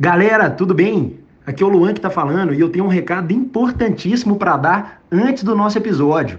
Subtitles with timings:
[0.00, 1.18] Galera, tudo bem?
[1.46, 5.02] Aqui é o Luan que está falando e eu tenho um recado importantíssimo para dar
[5.12, 6.38] antes do nosso episódio.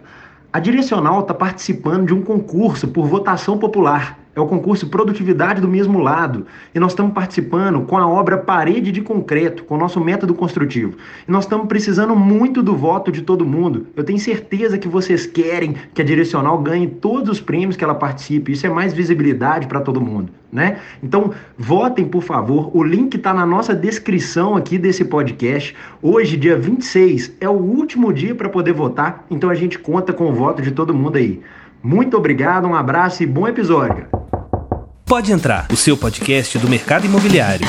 [0.51, 5.67] A Direcional está participando de um concurso por votação popular é o concurso Produtividade do
[5.67, 6.45] Mesmo Lado.
[6.73, 10.97] E nós estamos participando com a obra Parede de Concreto, com o nosso método construtivo.
[11.27, 13.87] E nós estamos precisando muito do voto de todo mundo.
[13.95, 17.95] Eu tenho certeza que vocês querem que a Direcional ganhe todos os prêmios que ela
[17.95, 18.53] participe.
[18.53, 20.79] Isso é mais visibilidade para todo mundo, né?
[21.03, 22.75] Então, votem, por favor.
[22.75, 25.75] O link está na nossa descrição aqui desse podcast.
[26.01, 29.25] Hoje, dia 26, é o último dia para poder votar.
[29.29, 31.41] Então, a gente conta com o voto de todo mundo aí.
[31.83, 34.07] Muito obrigado, um abraço e bom episódio.
[35.03, 37.65] Pode entrar, o seu podcast do mercado imobiliário.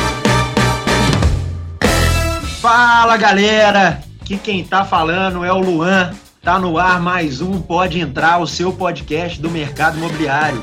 [2.60, 6.12] Fala galera, aqui quem tá falando é o Luan.
[6.42, 10.62] Tá no ar mais um Pode Entrar, o seu podcast do mercado imobiliário.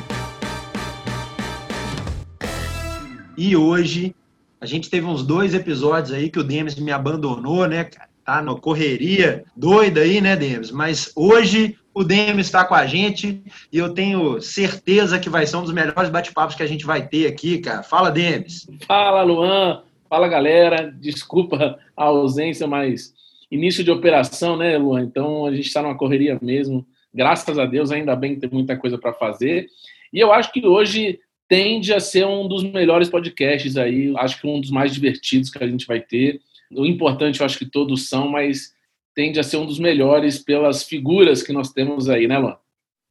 [3.36, 4.16] E hoje
[4.62, 7.90] a gente teve uns dois episódios aí que o Demis me abandonou, né,
[8.30, 10.70] Tá na correria doida aí, né, Demis?
[10.70, 15.58] Mas hoje o Demis está com a gente e eu tenho certeza que vai ser
[15.58, 17.84] um dos melhores bate-papos que a gente vai ter aqui, cara.
[17.84, 18.66] Fala, Demis.
[18.88, 19.84] Fala, Luan.
[20.10, 20.96] Fala, galera.
[20.98, 23.14] Desculpa a ausência, mas
[23.52, 25.02] início de operação, né, Luan?
[25.02, 26.88] Então a gente está numa correria mesmo.
[27.14, 29.68] Graças a Deus, ainda bem que tem muita coisa para fazer.
[30.14, 34.14] E eu acho que hoje tende a ser um dos melhores podcasts aí.
[34.16, 36.40] Acho que um dos mais divertidos que a gente vai ter.
[36.72, 38.74] O importante, eu acho que todos são, mas
[39.20, 42.56] tende a ser um dos melhores pelas figuras que nós temos aí, né, Luan?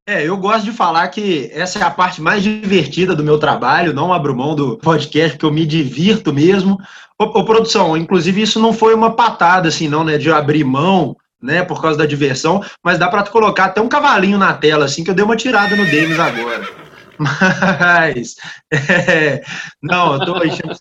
[0.08, 3.92] É, eu gosto de falar que essa é a parte mais divertida do meu trabalho,
[3.92, 6.78] não abro mão do podcast, porque eu me divirto mesmo.
[7.18, 11.14] Ô, ô, produção, inclusive isso não foi uma patada, assim, não, né, de abrir mão,
[11.42, 15.04] né, por causa da diversão, mas dá para colocar até um cavalinho na tela, assim,
[15.04, 16.66] que eu dei uma tirada no Davis agora.
[17.18, 18.36] Mas,
[18.72, 19.42] é,
[19.82, 20.72] não, eu tô enchendo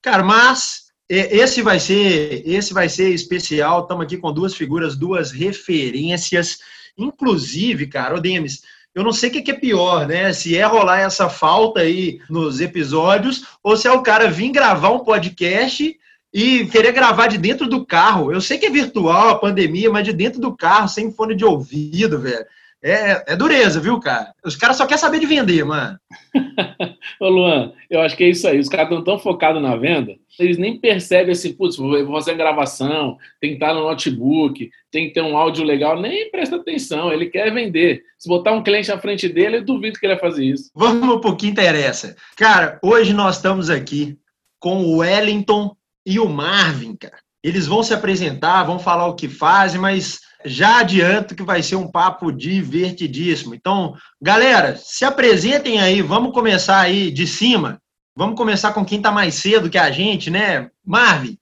[0.00, 0.81] Cara, mas
[1.14, 3.82] esse vai ser, esse vai ser especial.
[3.82, 6.58] Estamos aqui com duas figuras, duas referências.
[6.96, 8.62] Inclusive, cara, o Demis,
[8.94, 10.32] eu não sei o que é pior, né?
[10.32, 14.90] Se é rolar essa falta aí nos episódios, ou se é o cara vir gravar
[14.90, 15.94] um podcast
[16.32, 18.32] e querer gravar de dentro do carro.
[18.32, 21.44] Eu sei que é virtual a pandemia, mas de dentro do carro, sem fone de
[21.44, 22.46] ouvido, velho.
[22.84, 24.34] É, é dureza, viu, cara?
[24.44, 25.96] Os caras só querem saber de vender, mano.
[27.20, 28.58] Ô, Luan, eu acho que é isso aí.
[28.58, 33.16] Os caras estão tão focados na venda, eles nem percebem assim, putz, vou fazer gravação,
[33.40, 37.26] tem que estar no notebook, tem que ter um áudio legal, nem presta atenção, ele
[37.26, 38.02] quer vender.
[38.18, 40.70] Se botar um cliente à frente dele, eu duvido que ele vai fazer isso.
[40.74, 42.16] Vamos pro que interessa.
[42.36, 44.18] Cara, hoje nós estamos aqui
[44.58, 47.18] com o Wellington e o Marvin, cara.
[47.42, 51.76] Eles vão se apresentar, vão falar o que fazem, mas já adianto que vai ser
[51.76, 53.54] um papo divertidíssimo.
[53.54, 57.78] Então, galera, se apresentem aí, vamos começar aí de cima.
[58.16, 60.68] Vamos começar com quem está mais cedo que a gente, né?
[60.84, 61.38] Marvin,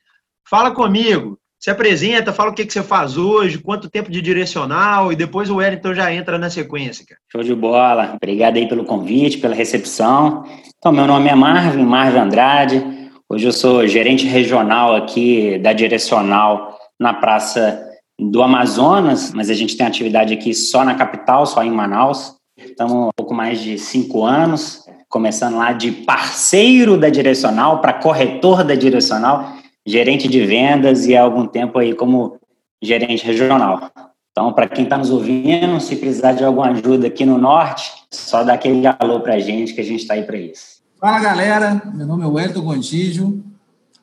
[0.48, 1.38] fala comigo.
[1.58, 5.50] Se apresenta, fala o que, que você faz hoje, quanto tempo de direcional, e depois
[5.50, 7.04] o Wellington já entra na sequência.
[7.06, 7.20] Cara.
[7.30, 8.14] Show de bola.
[8.14, 10.44] Obrigado aí pelo convite, pela recepção.
[10.78, 13.10] Então, meu nome é Marvin, Marvin Andrade.
[13.28, 17.89] Hoje eu sou gerente regional aqui da Direcional na Praça
[18.28, 22.34] do Amazonas, mas a gente tem atividade aqui só na capital, só em Manaus.
[22.56, 28.62] Estamos um pouco mais de cinco anos, começando lá de parceiro da Direcional para corretor
[28.62, 29.54] da Direcional,
[29.86, 32.36] gerente de vendas e há algum tempo aí como
[32.82, 33.90] gerente regional.
[34.30, 38.44] Então, para quem está nos ouvindo, se precisar de alguma ajuda aqui no Norte, só
[38.44, 40.80] dá aquele alô para a gente que a gente está aí para isso.
[41.00, 41.82] Fala, galera.
[41.94, 43.42] Meu nome é Wellington Gontijo,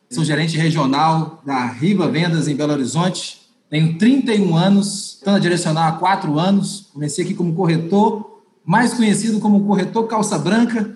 [0.09, 3.46] sou gerente regional da Riva Vendas em Belo Horizonte.
[3.69, 6.89] Tenho 31 anos, estou na direcional há 4 anos.
[6.93, 10.95] Comecei aqui como corretor, mais conhecido como corretor calça branca.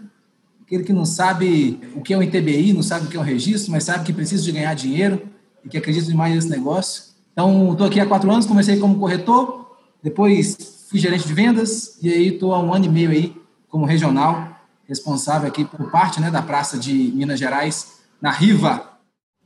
[0.61, 3.23] Aquele que não sabe o que é um ITBI, não sabe o que é um
[3.23, 5.21] registro, mas sabe que precisa de ganhar dinheiro
[5.65, 7.03] e que acredita demais nesse negócio.
[7.33, 12.09] Então, estou aqui há quatro anos, comecei como corretor, depois fui gerente de vendas e
[12.09, 13.35] aí estou há um ano e meio aí
[13.69, 18.90] como regional, responsável aqui por parte né, da Praça de Minas Gerais, na Riva,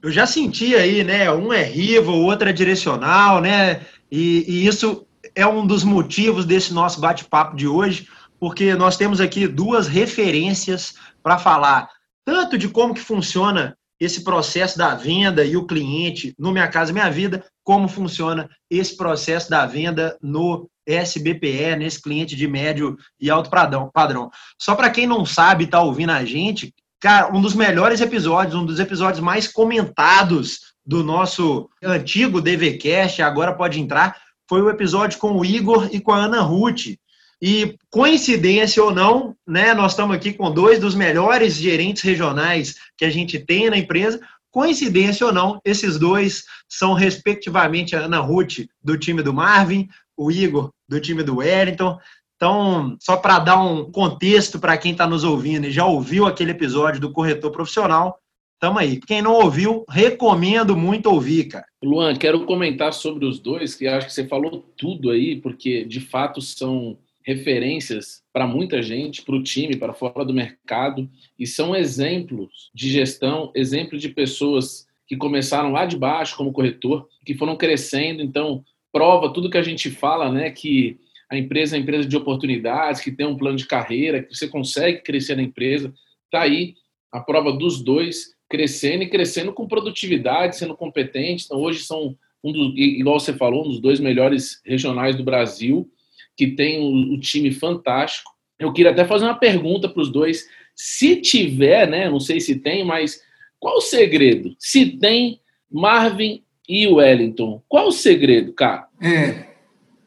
[0.06, 1.32] eu já senti aí, né?
[1.32, 3.82] Um é rival, o outro é direcional, né?
[4.12, 8.08] E, e isso é um dos motivos desse nosso bate-papo de hoje,
[8.40, 10.94] porque nós temos aqui duas referências
[11.24, 11.90] para falar
[12.24, 16.94] tanto de como que funciona esse processo da venda e o cliente no Minha Casa
[16.94, 23.32] Minha Vida, como funciona esse processo da venda no SBPE, nesse cliente de médio e
[23.32, 23.50] alto
[23.92, 24.30] padrão.
[24.62, 28.66] Só para quem não sabe, está ouvindo a gente, Cara, um dos melhores episódios, um
[28.66, 34.16] dos episódios mais comentados do nosso antigo DVCast, agora pode entrar,
[34.48, 36.98] foi o episódio com o Igor e com a Ana Ruth.
[37.42, 43.04] E coincidência ou não, né, nós estamos aqui com dois dos melhores gerentes regionais que
[43.04, 44.20] a gente tem na empresa,
[44.52, 50.32] coincidência ou não, esses dois são, respectivamente, a Ana Ruth, do time do Marvin, o
[50.32, 52.00] Igor, do time do Wellington.
[52.46, 56.52] Então, só para dar um contexto para quem está nos ouvindo e já ouviu aquele
[56.52, 58.20] episódio do corretor profissional,
[58.60, 59.00] tamo aí.
[59.00, 61.66] Quem não ouviu, recomendo muito ouvir, cara.
[61.84, 66.00] Luan, quero comentar sobre os dois, que acho que você falou tudo aí, porque de
[66.00, 71.10] fato são referências para muita gente, para o time, para fora do mercado,
[71.40, 77.08] e são exemplos de gestão, exemplos de pessoas que começaram lá de baixo como corretor,
[77.26, 78.64] que foram crescendo, então
[78.94, 81.00] prova tudo que a gente fala, né, que
[81.36, 85.02] a empresa é empresa de oportunidades, que tem um plano de carreira, que você consegue
[85.02, 85.94] crescer na empresa.
[86.26, 86.76] Está aí
[87.12, 91.46] a prova dos dois crescendo e crescendo com produtividade, sendo competente.
[91.46, 95.90] Então, hoje são, um dos, igual você falou, um dos dois melhores regionais do Brasil,
[96.38, 98.32] que tem um, um time fantástico.
[98.60, 100.48] Eu queria até fazer uma pergunta para os dois.
[100.76, 102.10] Se tiver, né?
[102.10, 103.22] Não sei se tem, mas
[103.60, 104.56] qual o segredo?
[104.60, 105.40] Se tem
[105.72, 108.88] Marvin e Wellington, qual o segredo, cara?
[109.02, 109.48] É,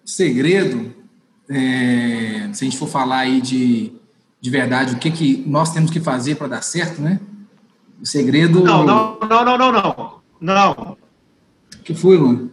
[0.05, 0.98] segredo
[1.51, 3.93] é, se a gente for falar aí de,
[4.41, 7.21] de verdade, o que, que nós temos que fazer para dar certo, né?
[8.01, 8.63] O segredo.
[8.63, 10.19] Não, não, não, não, não, não.
[10.41, 10.97] Não.
[11.75, 12.53] O que foi, mano?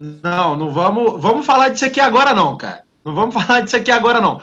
[0.00, 2.84] Não, não vamos, vamos falar disso aqui agora, não, cara.
[3.04, 4.40] Não vamos falar disso aqui agora, não.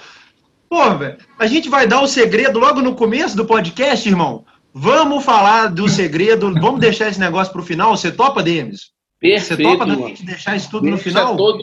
[0.69, 4.45] Pô, velho, a gente vai dar o segredo logo no começo do podcast, irmão.
[4.73, 7.95] Vamos falar do segredo, vamos deixar esse negócio para o final.
[7.95, 8.91] Você topa, Demis?
[9.19, 9.57] Perfeito.
[9.57, 11.35] Você topa da gente deixar isso tudo Deixa no final?
[11.35, 11.61] Todo...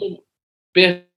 [0.71, 1.08] Perfeito,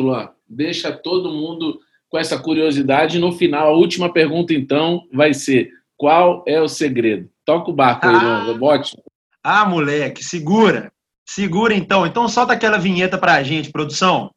[0.00, 0.30] Luan.
[0.48, 1.78] Deixa todo mundo
[2.08, 3.18] com essa curiosidade.
[3.18, 7.28] No final, a última pergunta, então, vai ser: qual é o segredo?
[7.44, 8.42] Toca o barco aí, Ah.
[8.44, 8.58] Luan.
[8.58, 8.96] Bote.
[9.42, 10.92] Ah, moleque, segura.
[11.26, 12.06] Segura então.
[12.06, 14.30] Então solta aquela vinheta pra gente, produção.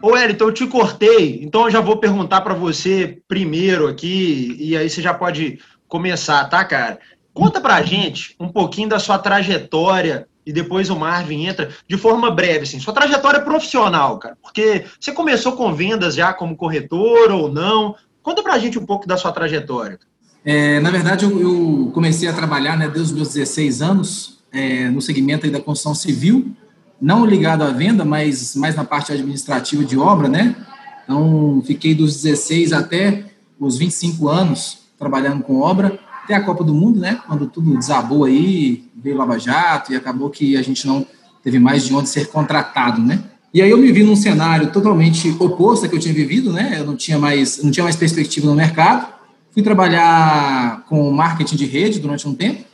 [0.00, 4.76] Ô, Elton, eu te cortei, então eu já vou perguntar pra você primeiro aqui, e
[4.76, 5.58] aí você já pode
[5.88, 6.98] começar, tá, cara?
[7.32, 12.30] Conta pra gente um pouquinho da sua trajetória e depois o Marvin entra de forma
[12.30, 17.50] breve, assim, sua trajetória profissional, cara, porque você começou com vendas já como corretor ou
[17.50, 17.94] não?
[18.22, 19.98] Conta pra gente um pouco da sua trajetória.
[20.44, 24.88] É, na verdade, eu, eu comecei a trabalhar né, desde os meus 16 anos é,
[24.90, 26.52] no segmento da construção civil,
[27.00, 30.54] não ligado à venda, mas mais na parte administrativa de obra, né?
[31.02, 33.24] Então, fiquei dos 16 até
[33.58, 37.20] os 25 anos trabalhando com obra, até a Copa do Mundo, né?
[37.26, 41.06] Quando tudo desabou aí, veio Lava Jato e acabou que a gente não
[41.42, 43.22] teve mais de onde ser contratado, né?
[43.52, 46.76] E aí eu me vi num cenário totalmente oposto ao que eu tinha vivido, né?
[46.78, 49.06] Eu não tinha mais, não tinha mais perspectiva no mercado.
[49.52, 52.64] Fui trabalhar com marketing de rede durante um tempo.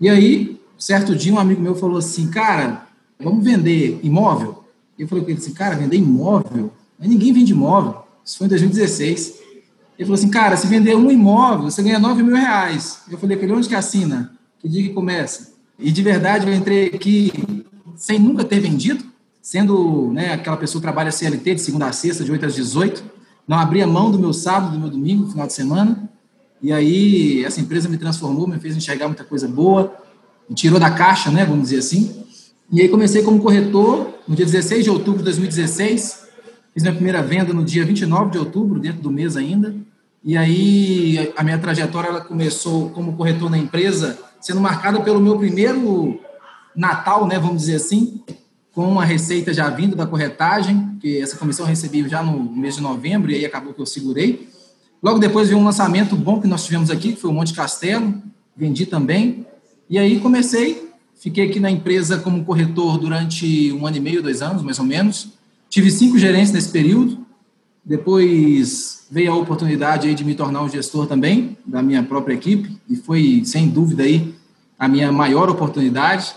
[0.00, 2.86] E aí, certo dia, um amigo meu falou assim: Cara,
[3.20, 4.64] vamos vender imóvel?
[4.98, 6.72] E eu falei com ele assim: Cara, vender imóvel?
[6.98, 8.04] Mas ninguém vende imóvel.
[8.24, 9.43] Isso foi em 2016.
[9.98, 13.00] Ele falou assim: Cara, se vender um imóvel, você ganha 9 mil reais.
[13.10, 14.32] Eu falei com ele: Onde que assina?
[14.58, 15.54] Que dia que começa?
[15.78, 17.64] E de verdade, eu entrei aqui
[17.96, 19.04] sem nunca ter vendido,
[19.42, 23.04] sendo né, aquela pessoa que trabalha CLT de segunda a sexta, de 8 às 18.
[23.46, 26.08] Não abria mão do meu sábado, do meu domingo, final de semana.
[26.62, 29.94] E aí, essa empresa me transformou, me fez enxergar muita coisa boa,
[30.48, 32.24] me tirou da caixa, né, vamos dizer assim.
[32.72, 36.23] E aí comecei como corretor no dia 16 de outubro de 2016.
[36.74, 39.72] Fiz minha primeira venda no dia 29 de outubro, dentro do mês ainda.
[40.24, 45.38] E aí a minha trajetória ela começou como corretor na empresa, sendo marcada pelo meu
[45.38, 46.18] primeiro
[46.74, 48.20] Natal, né, vamos dizer assim,
[48.72, 52.74] com a receita já vinda da corretagem, que essa comissão eu recebi já no mês
[52.74, 54.48] de novembro, e aí acabou que eu segurei.
[55.00, 58.20] Logo depois veio um lançamento bom que nós tivemos aqui, que foi o Monte Castelo,
[58.56, 59.46] vendi também.
[59.88, 64.42] E aí comecei, fiquei aqui na empresa como corretor durante um ano e meio, dois
[64.42, 65.28] anos, mais ou menos.
[65.74, 67.26] Tive cinco gerentes nesse período.
[67.84, 72.78] Depois veio a oportunidade aí de me tornar um gestor também da minha própria equipe
[72.88, 74.32] e foi sem dúvida aí
[74.78, 76.32] a minha maior oportunidade.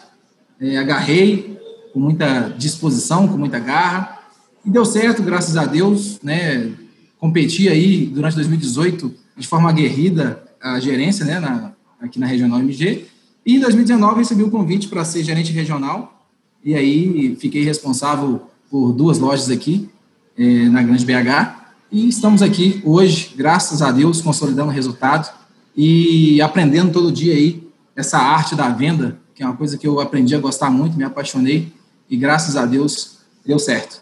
[0.60, 1.56] É, agarrei
[1.94, 4.17] com muita disposição, com muita garra
[4.65, 6.72] e deu certo, graças a Deus, né?
[7.20, 13.06] Competi aí durante 2018 de forma aguerrida a gerência, né, na, aqui na Regional MG.
[13.46, 16.27] E em 2019 recebi um convite para ser gerente regional
[16.65, 19.89] e aí fiquei responsável por duas lojas aqui
[20.38, 21.55] eh, na Grande BH.
[21.91, 25.33] E estamos aqui hoje, graças a Deus, consolidando o resultado
[25.75, 30.00] e aprendendo todo dia aí essa arte da venda, que é uma coisa que eu
[30.00, 31.71] aprendi a gostar muito, me apaixonei
[32.09, 34.01] e graças a Deus deu certo.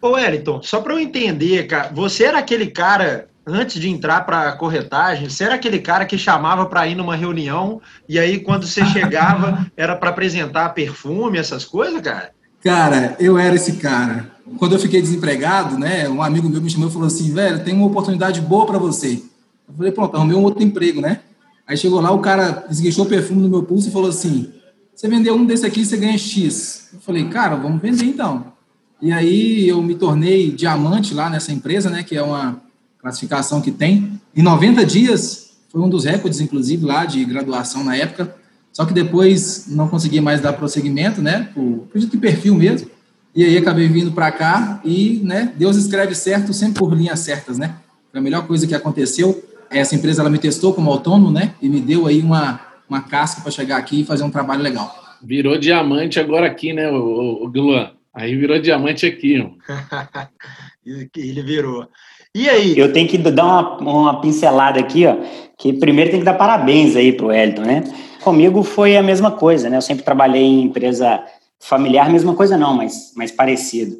[0.00, 4.48] Ô, Wellington, só para eu entender, cara, você era aquele cara, antes de entrar para
[4.48, 8.66] a corretagem, você era aquele cara que chamava para ir numa reunião e aí quando
[8.66, 12.32] você chegava era para apresentar perfume, essas coisas, cara?
[12.64, 14.32] Cara, eu era esse cara.
[14.58, 17.74] Quando eu fiquei desempregado, né, um amigo meu me chamou e falou assim, velho, tem
[17.74, 19.22] uma oportunidade boa para você.
[19.68, 21.20] Eu falei, pronto, arrumei um outro emprego, né?
[21.66, 24.50] Aí chegou lá, o cara esguichou perfume no meu pulso e falou assim:
[24.94, 26.90] Você vendeu um desse aqui, você ganha X.
[26.92, 28.52] Eu falei, cara, vamos vender então.
[29.00, 32.02] E aí eu me tornei diamante lá nessa empresa, né?
[32.02, 32.60] Que é uma
[32.98, 34.20] classificação que tem.
[34.36, 38.36] Em 90 dias, foi um dos recordes, inclusive, lá de graduação na época.
[38.74, 41.48] Só que depois não consegui mais dar prosseguimento, né?
[41.54, 42.90] Por, acredito que perfil mesmo.
[43.34, 45.52] E aí acabei vindo para cá e, né?
[45.56, 47.76] Deus escreve certo sempre por linhas certas, né?
[48.10, 51.54] Foi a melhor coisa que aconteceu essa empresa ela me testou como autônomo, né?
[51.60, 54.94] E me deu aí uma, uma casca para chegar aqui e fazer um trabalho legal.
[55.22, 57.90] Virou diamante agora aqui, né, o, o Gluan?
[58.14, 59.34] Aí virou diamante aqui.
[60.86, 61.88] Ele virou.
[62.34, 62.78] E aí?
[62.78, 65.16] Eu tenho que dar uma, uma pincelada aqui, ó.
[65.56, 67.84] Que primeiro tem que dar parabéns aí pro Elton, né?
[68.24, 69.76] Comigo foi a mesma coisa, né?
[69.76, 71.22] Eu sempre trabalhei em empresa
[71.60, 73.98] familiar, mesma coisa não, mas, mas parecido.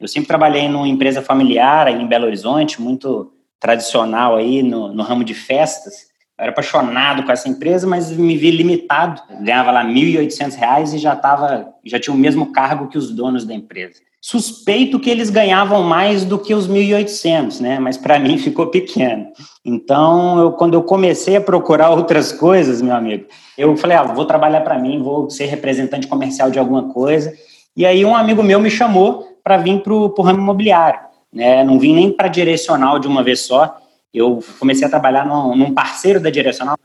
[0.00, 5.02] Eu sempre trabalhei numa empresa familiar aí em Belo Horizonte, muito tradicional aí no, no
[5.02, 6.06] ramo de festas.
[6.38, 9.20] Eu era apaixonado com essa empresa, mas me vi limitado.
[9.42, 13.44] Ganhava lá R$ 1.800 e já tava, já tinha o mesmo cargo que os donos
[13.44, 14.00] da empresa.
[14.20, 17.78] Suspeito que eles ganhavam mais do que os 1.800, né?
[17.78, 19.28] Mas para mim ficou pequeno.
[19.64, 24.24] Então, eu, quando eu comecei a procurar outras coisas, meu amigo, eu falei, ah, vou
[24.24, 27.32] trabalhar para mim, vou ser representante comercial de alguma coisa.
[27.76, 31.62] E aí um amigo meu me chamou para vir para o ramo imobiliário né?
[31.64, 33.78] Não vim nem para direcional de uma vez só.
[34.12, 36.76] Eu comecei a trabalhar num, num parceiro da direcional,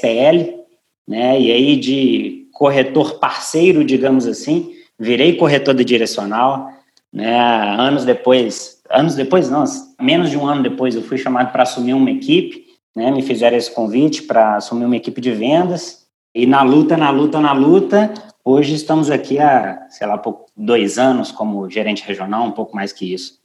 [0.00, 0.56] PL,
[1.06, 1.40] né?
[1.40, 4.72] E aí de corretor parceiro, digamos assim,
[5.04, 6.70] virei corretor da direcional,
[7.12, 7.38] né?
[7.78, 9.64] Anos depois, anos depois não,
[10.00, 12.64] menos de um ano depois eu fui chamado para assumir uma equipe,
[12.96, 13.10] né?
[13.10, 17.40] Me fizeram esse convite para assumir uma equipe de vendas e na luta, na luta,
[17.40, 18.12] na luta,
[18.44, 20.20] hoje estamos aqui há, sei lá,
[20.56, 23.38] dois anos como gerente regional, um pouco mais que isso.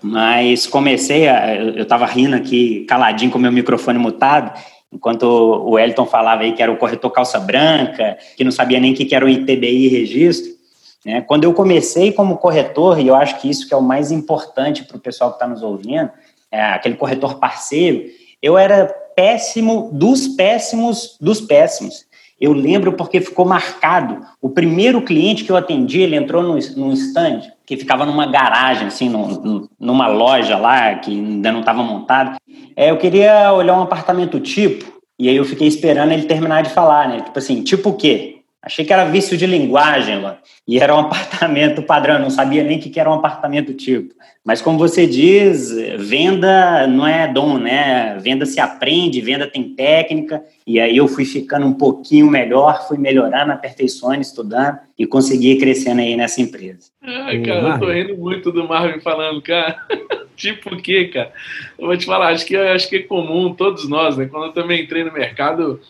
[0.00, 4.56] Mas comecei, a, eu estava rindo aqui, caladinho com meu microfone mutado,
[4.92, 8.92] enquanto o Elton falava aí que era o corretor calça branca, que não sabia nem
[8.92, 10.59] o que era o ITBI registro.
[11.04, 11.20] Né?
[11.22, 14.84] Quando eu comecei como corretor, e eu acho que isso que é o mais importante
[14.84, 16.10] para o pessoal que está nos ouvindo,
[16.50, 18.04] é aquele corretor parceiro,
[18.42, 22.08] eu era péssimo dos péssimos dos péssimos.
[22.40, 24.24] Eu lembro porque ficou marcado.
[24.40, 28.86] O primeiro cliente que eu atendi, ele entrou num, num stand que ficava numa garagem,
[28.86, 32.36] assim, num, numa loja lá que ainda não estava montada.
[32.74, 36.70] É, eu queria olhar um apartamento tipo, e aí eu fiquei esperando ele terminar de
[36.70, 37.20] falar, né?
[37.20, 38.39] Tipo assim, tipo o quê?
[38.62, 40.38] Achei que era vício de linguagem lá.
[40.68, 44.14] E era um apartamento padrão, não sabia nem o que era um apartamento tipo.
[44.44, 48.18] Mas como você diz, venda não é dom, né?
[48.18, 50.42] Venda se aprende, venda tem técnica.
[50.66, 56.00] E aí eu fui ficando um pouquinho melhor, fui melhorando, aperfeiçoando, estudando e consegui crescendo
[56.00, 56.90] aí nessa empresa.
[57.02, 59.76] Ai, cara, eu tô rindo muito do Marvin falando, cara.
[60.36, 61.32] tipo o quê, cara?
[61.78, 64.26] Eu vou te falar, acho que, acho que é comum, todos nós, né?
[64.26, 65.80] Quando eu também entrei no mercado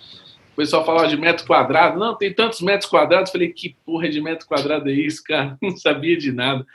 [0.61, 1.99] pessoal falava de metro quadrado.
[1.99, 3.33] Não, tem tantos metros quadrados.
[3.33, 5.57] Falei, que porra de metro quadrado é isso, cara?
[5.63, 6.67] Não sabia de nada.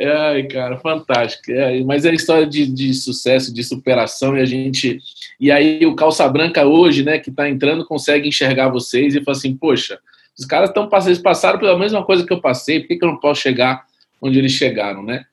[0.00, 1.50] Ai, cara, fantástico.
[1.50, 4.98] É, mas é história de, de sucesso, de superação, e a gente.
[5.38, 9.36] E aí o Calça Branca hoje, né, que está entrando, consegue enxergar vocês e fala
[9.36, 9.98] assim, poxa,
[10.38, 10.88] os caras estão
[11.22, 13.84] passaram pela mesma coisa que eu passei, por que, que eu não posso chegar
[14.20, 15.24] onde eles chegaram, né?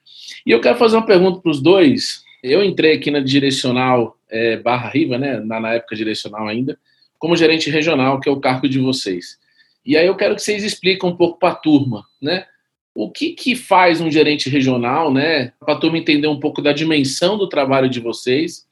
[0.45, 2.23] E eu quero fazer uma pergunta para os dois.
[2.43, 5.39] Eu entrei aqui na direcional é, Barra Riva, né?
[5.39, 6.77] Na, na época direcional ainda
[7.19, 9.37] como gerente regional, que é o cargo de vocês.
[9.85, 12.45] E aí eu quero que vocês expliquem um pouco para a turma, né?
[12.93, 15.53] O que, que faz um gerente regional, né?
[15.59, 18.65] Para a turma entender um pouco da dimensão do trabalho de vocês.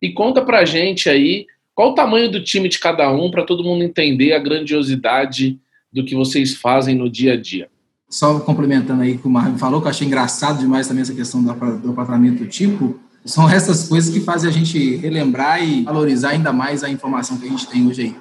[0.00, 3.44] E conta para a gente aí qual o tamanho do time de cada um, para
[3.44, 5.58] todo mundo entender a grandiosidade
[5.92, 7.68] do que vocês fazem no dia a dia.
[8.08, 11.14] Só complementando aí o que o Marvin falou, que eu achei engraçado demais também essa
[11.14, 13.00] questão do, apartamento tipo.
[13.24, 17.46] São essas coisas que fazem a gente relembrar e valorizar ainda mais a informação que
[17.46, 18.16] a gente tem hoje aí.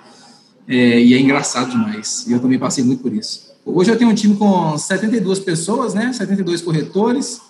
[0.67, 2.25] É, e é engraçado demais.
[2.27, 3.51] E eu também passei muito por isso.
[3.65, 6.13] Hoje eu tenho um time com 72 pessoas, né?
[6.13, 7.41] 72 corretores,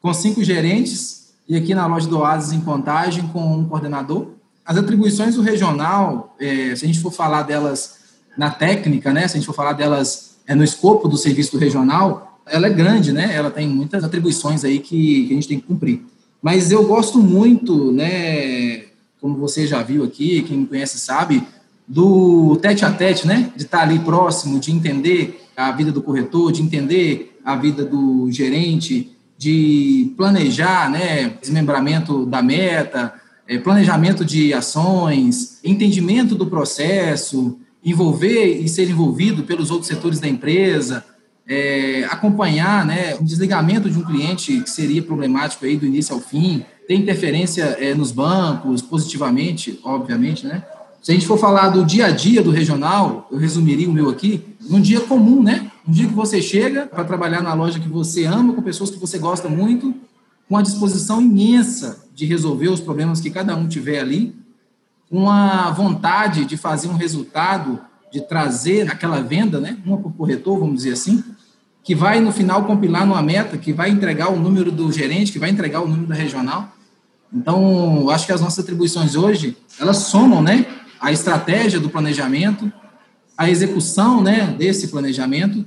[0.00, 4.28] com cinco gerentes, e aqui na loja do Oasis em Contagem com um coordenador.
[4.64, 7.96] As atribuições do regional, é, se a gente for falar delas
[8.36, 9.26] na técnica, né?
[9.26, 12.70] Se a gente for falar delas é, no escopo do serviço do regional, ela é
[12.70, 13.34] grande, né?
[13.34, 16.11] Ela tem muitas atribuições aí que, que a gente tem que cumprir.
[16.42, 18.82] Mas eu gosto muito, né,
[19.20, 21.46] como você já viu aqui, quem me conhece sabe,
[21.86, 26.50] do tete a tete, né, de estar ali próximo, de entender a vida do corretor,
[26.50, 33.14] de entender a vida do gerente, de planejar, né, desmembramento da meta,
[33.46, 40.28] eh, planejamento de ações, entendimento do processo, envolver e ser envolvido pelos outros setores da
[40.28, 41.04] empresa,
[41.46, 46.20] é, acompanhar né, o desligamento de um cliente que seria problemático aí do início ao
[46.20, 50.64] fim, tem interferência é, nos bancos, positivamente, obviamente, né?
[51.02, 54.08] Se a gente for falar do dia a dia do regional, eu resumiria o meu
[54.08, 55.70] aqui, num dia comum, né?
[55.86, 58.98] Um dia que você chega para trabalhar na loja que você ama, com pessoas que
[58.98, 59.92] você gosta muito,
[60.48, 64.36] com a disposição imensa de resolver os problemas que cada um tiver ali,
[65.10, 67.80] com a vontade de fazer um resultado,
[68.12, 69.78] de trazer aquela venda, né?
[69.86, 71.24] Uma para o corretor, vamos dizer assim,
[71.82, 75.38] que vai no final compilar numa meta, que vai entregar o número do gerente, que
[75.38, 76.76] vai entregar o número da regional.
[77.32, 80.66] Então, acho que as nossas atribuições hoje, elas somam, né?
[81.00, 82.70] A estratégia do planejamento,
[83.36, 84.54] a execução, né?
[84.58, 85.64] Desse planejamento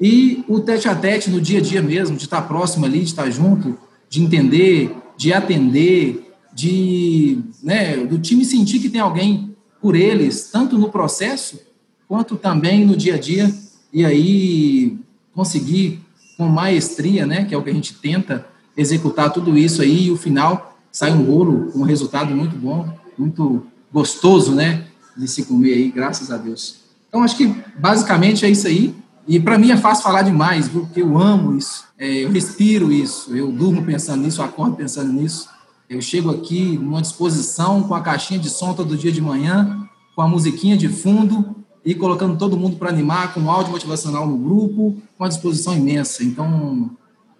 [0.00, 3.06] e o tete a tete no dia a dia mesmo, de estar próximo ali, de
[3.06, 3.76] estar junto,
[4.08, 7.96] de entender, de atender, de, né?
[7.96, 11.67] Do time sentir que tem alguém por eles, tanto no processo
[12.08, 13.54] quanto também no dia a dia.
[13.92, 14.98] E aí
[15.34, 16.00] conseguir
[16.36, 18.46] com maestria, né, que é o que a gente tenta
[18.76, 22.88] executar tudo isso aí e o final sai um bolo com um resultado muito bom,
[23.18, 24.86] muito gostoso, né,
[25.16, 26.76] de se comer aí, graças a Deus.
[27.08, 27.46] Então acho que
[27.78, 28.94] basicamente é isso aí.
[29.26, 30.82] E para mim é fácil falar demais, viu?
[30.82, 35.12] porque eu amo isso, é, eu respiro isso, eu durmo pensando nisso, eu acordo pensando
[35.12, 35.48] nisso.
[35.88, 40.22] Eu chego aqui numa disposição com a caixinha de som todo dia de manhã, com
[40.22, 44.96] a musiquinha de fundo, e colocando todo mundo para animar, com áudio motivacional no grupo,
[45.16, 46.22] com uma disposição imensa.
[46.22, 46.90] Então,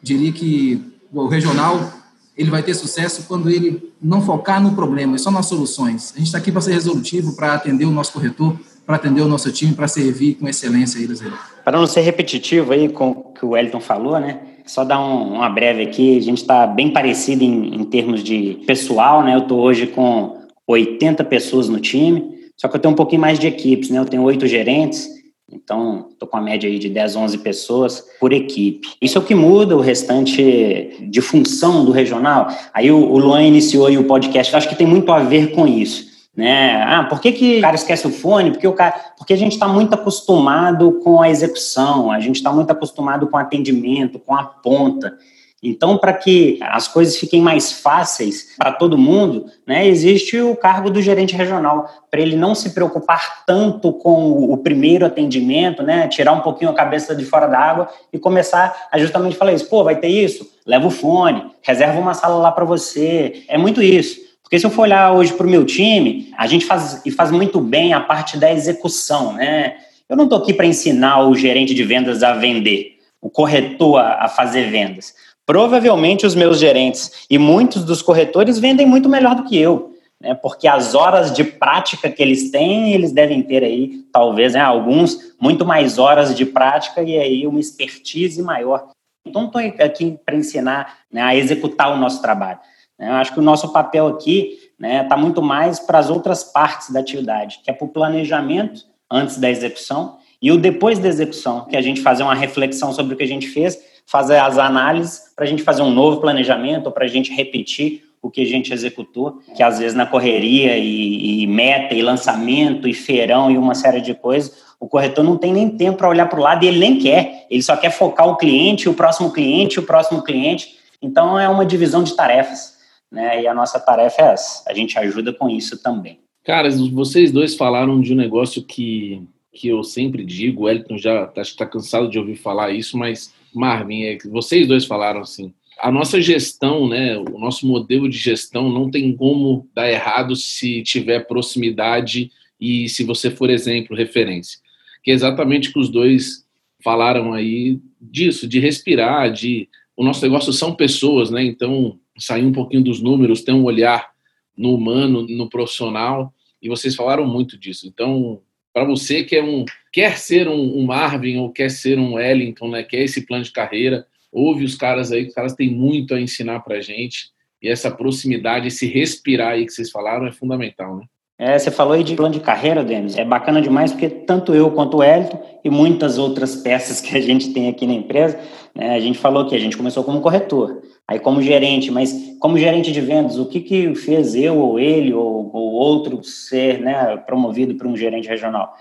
[0.02, 1.92] diria que o regional
[2.38, 6.12] ele vai ter sucesso quando ele não focar no problema, é só nas soluções.
[6.14, 9.28] A gente está aqui para ser resolutivo, para atender o nosso corretor, para atender o
[9.28, 11.21] nosso time, para servir com excelência eles.
[11.64, 14.40] Para não ser repetitivo aí com o que o Wellington falou, né?
[14.64, 18.62] Só dar um, uma breve aqui, a gente está bem parecido em, em termos de
[18.66, 19.35] pessoal, né?
[19.35, 23.38] Eu estou hoje com 80 pessoas no time, só que eu tenho um pouquinho mais
[23.38, 24.00] de equipes, né?
[24.00, 25.08] Eu tenho oito gerentes,
[25.50, 28.88] então estou com a média aí de 10, 11 pessoas por equipe.
[29.00, 32.48] Isso é o que muda o restante de função do regional.
[32.74, 35.66] Aí o, Luan iniciou aí o podcast, eu acho que tem muito a ver com
[35.66, 36.08] isso.
[36.36, 36.82] Né?
[36.82, 38.50] Ah, por que, que o cara esquece o fone?
[38.50, 42.52] Porque, o cara, porque a gente está muito acostumado com a execução, a gente está
[42.52, 45.16] muito acostumado com o atendimento, com a ponta.
[45.62, 50.88] Então, para que as coisas fiquem mais fáceis para todo mundo, né, existe o cargo
[50.88, 56.33] do gerente regional, para ele não se preocupar tanto com o primeiro atendimento, né, tirar
[56.33, 59.83] um pouquinho a cabeça de fora da água e começar a justamente falar isso: pô,
[59.83, 60.49] vai ter isso?
[60.64, 63.42] Leva o fone, reserva uma sala lá para você.
[63.49, 64.29] É muito isso.
[64.42, 67.31] Porque se eu for olhar hoje para o meu time, a gente faz e faz
[67.31, 69.77] muito bem a parte da execução, né?
[70.09, 74.27] Eu não estou aqui para ensinar o gerente de vendas a vender, o corretor a
[74.27, 75.12] fazer vendas.
[75.48, 80.34] Provavelmente os meus gerentes e muitos dos corretores vendem muito melhor do que eu, né?
[80.34, 85.34] porque as horas de prática que eles têm, eles devem ter aí, talvez, né, alguns,
[85.40, 88.90] muito mais horas de prática e aí uma expertise maior.
[89.26, 92.58] Então, estou aqui para ensinar né, a executar o nosso trabalho.
[92.98, 93.08] Né?
[93.08, 96.44] Eu acho que o nosso papel aqui está né, tá muito mais para as outras
[96.44, 101.08] partes da atividade, que é para o planejamento antes da execução e o depois da
[101.08, 104.38] execução, que é a gente fazer uma reflexão sobre o que a gente fez fazer
[104.38, 108.31] as análises para a gente fazer um novo planejamento ou para a gente repetir o
[108.31, 112.94] que a gente executou, que às vezes na correria e, e, meta e lançamento e
[112.94, 116.40] feirão e uma série de coisas, o corretor não tem nem tempo para olhar para
[116.40, 119.79] o lado e ele nem quer, ele só quer focar o cliente, o próximo cliente,
[119.79, 120.79] o próximo cliente.
[121.03, 122.79] Então é uma divisão de tarefas,
[123.12, 123.42] né?
[123.42, 126.18] E a nossa tarefa é essa, a gente ajuda com isso também.
[126.44, 131.31] Cara, vocês dois falaram de um negócio que, que eu sempre digo, o Elton já
[131.37, 135.92] está cansado de ouvir falar isso, mas Marvin, é que vocês dois falaram assim, a
[135.92, 141.26] nossa gestão, né, o nosso modelo de gestão não tem como dar errado se tiver
[141.26, 142.30] proximidade
[142.61, 144.58] e se você for exemplo, referência.
[145.02, 146.44] Que é exatamente que os dois
[146.82, 151.42] falaram aí disso, de respirar, de o nosso negócio são pessoas, né?
[151.44, 154.11] Então, sair um pouquinho dos números, ter um olhar
[154.56, 157.87] no humano, no profissional, e vocês falaram muito disso.
[157.87, 158.40] Então,
[158.72, 162.68] para você que é um, quer ser um, um, Marvin ou quer ser um Wellington,
[162.68, 166.20] né, quer esse plano de carreira, ouve os caras aí, os caras têm muito a
[166.20, 167.31] ensinar para gente.
[167.62, 171.05] E essa proximidade, esse respirar aí que vocês falaram é fundamental, né?
[171.40, 173.16] É, você falou aí de plano de carreira, Denis.
[173.16, 177.20] É bacana demais porque tanto eu quanto o Elton e muitas outras peças que a
[177.20, 178.38] gente tem aqui na empresa,
[178.74, 182.59] né, a gente falou que a gente começou como corretor, aí como gerente, mas como
[182.59, 187.16] gerente de vendas, o que, que fez eu ou ele ou, ou outro ser né,
[187.18, 188.74] promovido para um gerente regional?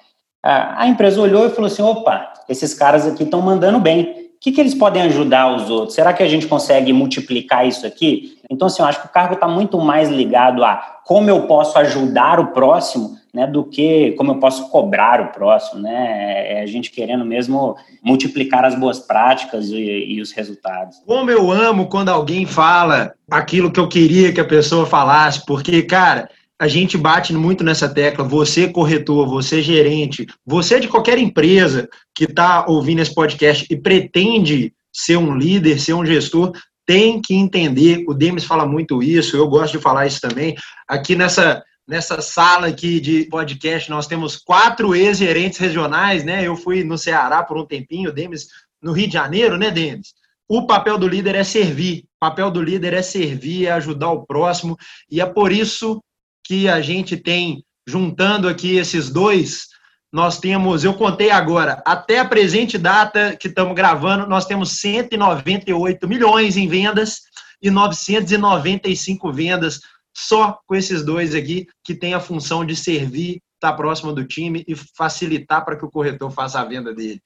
[0.47, 4.27] A, empresa olhou e falou assim: opa, esses caras aqui estão mandando bem.
[4.36, 5.95] O que, que eles podem ajudar os outros?
[5.95, 8.38] Será que a gente consegue multiplicar isso aqui?
[8.49, 11.77] Então, assim, eu acho que o cargo está muito mais ligado a como eu posso
[11.79, 16.60] ajudar o próximo né, do que como eu posso cobrar o próximo, né?
[16.60, 20.97] É a gente querendo mesmo multiplicar as boas práticas e, e, os resultados.
[21.05, 25.83] Como eu amo quando alguém fala aquilo que eu queria que a pessoa falasse, porque,
[25.83, 26.29] cara,
[26.60, 28.24] a gente bate muito nessa tecla.
[28.24, 34.74] Você, corretor, você, gerente, você de qualquer empresa que está ouvindo esse podcast e pretende
[34.91, 36.52] ser um líder, ser um gestor,
[36.86, 38.04] tem que entender.
[38.08, 40.56] O Demis fala muito isso, eu gosto de falar isso também.
[40.88, 46.46] Aqui nessa nessa sala aqui de podcast, nós temos quatro ex-gerentes regionais, né?
[46.46, 48.48] Eu fui no Ceará por um tempinho, Demis
[48.82, 50.13] no Rio de Janeiro, né, Demis?
[50.50, 52.04] O papel do líder é servir.
[52.17, 54.78] O papel do líder é servir, é ajudar o próximo.
[55.10, 56.02] E é por isso
[56.47, 59.67] que a gente tem, juntando aqui esses dois,
[60.12, 66.07] nós temos, eu contei agora, até a presente data que estamos gravando, nós temos 198
[66.07, 67.23] milhões em vendas
[67.62, 69.81] e 995 vendas
[70.15, 74.25] só com esses dois aqui, que tem a função de servir, estar tá próximo do
[74.25, 77.21] time e facilitar para que o corretor faça a venda dele.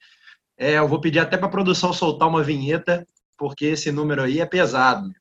[0.58, 3.06] É, eu vou pedir até para a produção soltar uma vinheta,
[3.38, 5.12] porque esse número aí é pesado.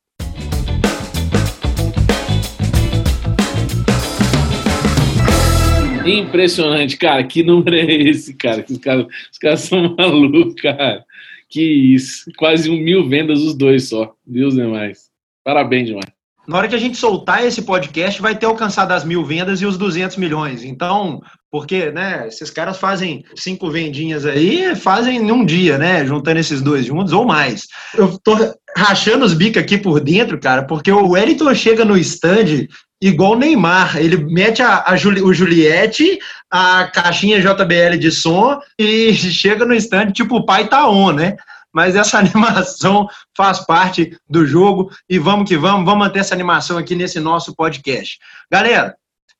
[6.06, 7.24] Impressionante, cara.
[7.24, 8.66] Que número é esse, cara?
[8.70, 11.06] Os caras, são malucos, cara.
[11.50, 12.32] Que isso.
[12.38, 14.14] Quase um mil vendas os dois só.
[14.26, 15.10] Deus é mais.
[15.44, 16.12] Parabéns demais
[16.48, 19.66] na hora que a gente soltar esse podcast, vai ter alcançado as mil vendas e
[19.66, 20.64] os 200 milhões.
[20.64, 26.62] Então, porque, né, esses caras fazem cinco vendinhas aí, fazem num dia, né, juntando esses
[26.62, 27.68] dois juntos ou mais.
[27.96, 28.36] Eu tô
[28.76, 32.68] rachando os bicos aqui por dentro, cara, porque o Wellington chega no stand
[33.02, 33.98] igual o Neymar.
[33.98, 39.74] Ele mete a, a Juli, o Juliette, a caixinha JBL de som e chega no
[39.74, 41.36] stand tipo o pai tá on, né?
[41.74, 46.78] mas essa animação faz parte do jogo e vamos que vamos, vamos manter essa animação
[46.78, 48.20] aqui nesse nosso podcast.
[48.52, 48.96] Galera,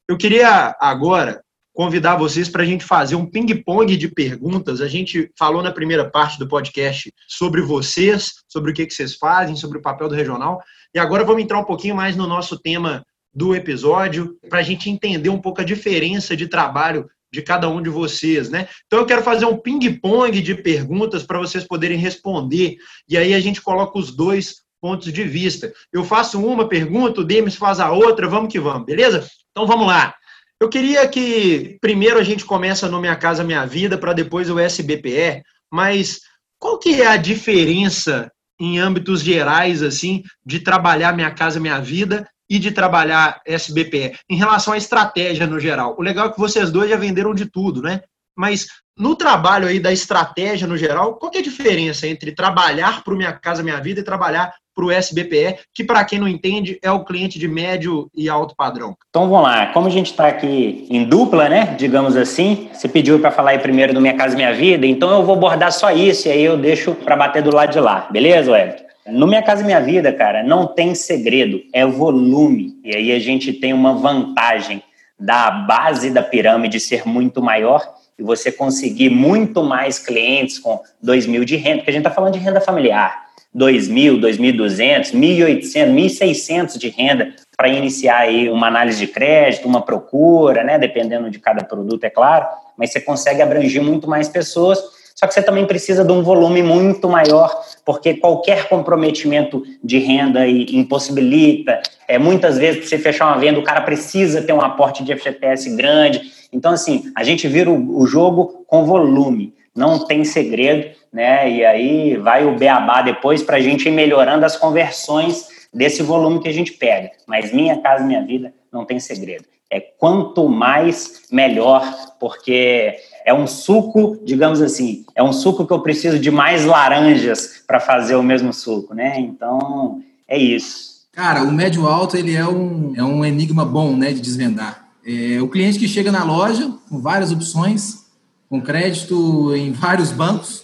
[0.08, 1.42] eu queria agora
[1.74, 4.82] convidar vocês para a gente fazer um ping-pong de perguntas.
[4.82, 9.16] A gente falou na primeira parte do podcast sobre vocês, sobre o que, que vocês
[9.16, 10.62] fazem, sobre o papel do regional.
[10.94, 14.90] E agora vamos entrar um pouquinho mais no nosso tema do episódio, para a gente
[14.90, 18.68] entender um pouco a diferença de trabalho de cada um de vocês, né?
[18.86, 22.76] Então eu quero fazer um ping-pong de perguntas para vocês poderem responder
[23.08, 25.72] e aí a gente coloca os dois pontos de vista.
[25.94, 29.26] Eu faço uma pergunta, o Demis faz a outra, vamos que vamos, beleza?
[29.52, 30.14] Então vamos lá.
[30.60, 34.60] Eu queria que primeiro a gente começa no Minha Casa Minha Vida para depois o
[34.60, 35.42] SBPE,
[35.72, 36.20] mas
[36.60, 42.28] qual que é a diferença em âmbitos gerais assim de trabalhar Minha Casa Minha Vida
[42.52, 44.12] e de trabalhar SBPE.
[44.30, 47.46] Em relação à estratégia no geral, o legal é que vocês dois já venderam de
[47.46, 48.02] tudo, né?
[48.36, 53.14] Mas no trabalho aí da estratégia no geral, qual é a diferença entre trabalhar para
[53.14, 56.78] o Minha Casa Minha Vida e trabalhar para o SBPE, que para quem não entende
[56.84, 58.98] é o cliente de médio e alto padrão?
[59.10, 63.18] Então vamos lá, como a gente está aqui em dupla, né, digamos assim, você pediu
[63.20, 66.28] para falar aí primeiro do Minha Casa Minha Vida, então eu vou abordar só isso
[66.28, 68.91] e aí eu deixo para bater do lado de lá, beleza, Wellington?
[69.08, 72.80] No Minha Casa Minha Vida, cara, não tem segredo, é volume.
[72.84, 74.84] E aí a gente tem uma vantagem
[75.20, 77.82] da base da pirâmide ser muito maior
[78.18, 82.12] e você conseguir muito mais clientes com 2 mil de renda, porque a gente está
[82.12, 83.32] falando de renda familiar.
[83.54, 89.82] 2 mil, 2.200, 1.800, 1.600 de renda para iniciar aí uma análise de crédito, uma
[89.82, 90.80] procura, né?
[90.80, 94.80] Dependendo de cada produto, é claro, mas você consegue abranger muito mais pessoas
[95.22, 100.48] só que você também precisa de um volume muito maior, porque qualquer comprometimento de renda
[100.48, 101.80] impossibilita.
[102.08, 105.16] É, muitas vezes, para você fechar uma venda, o cara precisa ter um aporte de
[105.16, 106.24] FGTS grande.
[106.52, 109.54] Então, assim, a gente vira o, o jogo com volume.
[109.76, 111.52] Não tem segredo, né?
[111.52, 116.42] E aí vai o beabá depois para a gente ir melhorando as conversões desse volume
[116.42, 117.12] que a gente pega.
[117.28, 119.46] Mas minha casa, minha vida, não tem segredo.
[119.70, 121.84] É quanto mais, melhor,
[122.20, 127.64] porque é um suco, digamos assim, é um suco que eu preciso de mais laranjas
[127.66, 129.20] para fazer o mesmo suco, né?
[129.20, 131.02] Então, é isso.
[131.12, 134.88] Cara, o médio alto ele é um, é um enigma bom, né, de desvendar.
[135.06, 138.06] É o cliente que chega na loja com várias opções,
[138.50, 140.64] com crédito em vários bancos,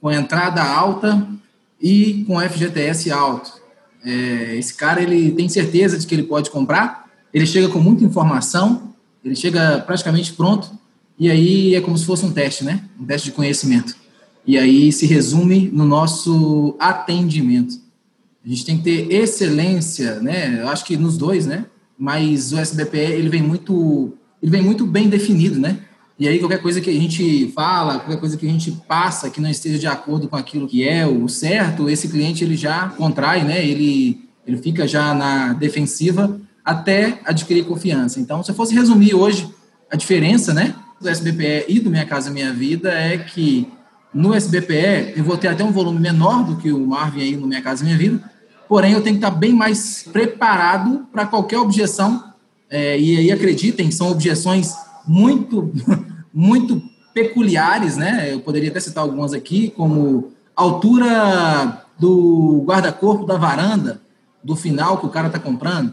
[0.00, 1.26] com entrada alta
[1.80, 3.52] e com FGTS alto.
[4.04, 8.04] É, esse cara ele tem certeza de que ele pode comprar, ele chega com muita
[8.04, 10.70] informação, ele chega praticamente pronto
[11.18, 12.84] e aí é como se fosse um teste, né?
[12.98, 13.94] Um teste de conhecimento.
[14.46, 17.80] E aí se resume no nosso atendimento.
[18.44, 20.60] A gente tem que ter excelência, né?
[20.60, 21.66] Eu acho que nos dois, né?
[21.96, 25.78] Mas o SBPE ele vem muito, ele vem muito bem definido, né?
[26.18, 29.40] E aí qualquer coisa que a gente fala, qualquer coisa que a gente passa que
[29.40, 33.44] não esteja de acordo com aquilo que é o certo, esse cliente ele já contrai,
[33.44, 33.64] né?
[33.64, 38.20] Ele ele fica já na defensiva até adquirir confiança.
[38.20, 39.48] Então, se eu fosse resumir hoje
[39.90, 43.68] A diferença, né, do SBPE e do Minha Casa Minha Vida é que
[44.14, 47.46] no SBPE eu vou ter até um volume menor do que o Marvin aí no
[47.46, 48.22] Minha Casa Minha Vida,
[48.68, 52.32] porém eu tenho que estar bem mais preparado para qualquer objeção.
[52.70, 54.74] É, e aí acreditem, são objeções
[55.06, 55.72] muito,
[56.32, 58.32] muito peculiares, né?
[58.32, 64.00] Eu poderia até citar algumas aqui, como altura do guarda-corpo da varanda,
[64.42, 65.92] do final que o cara está comprando,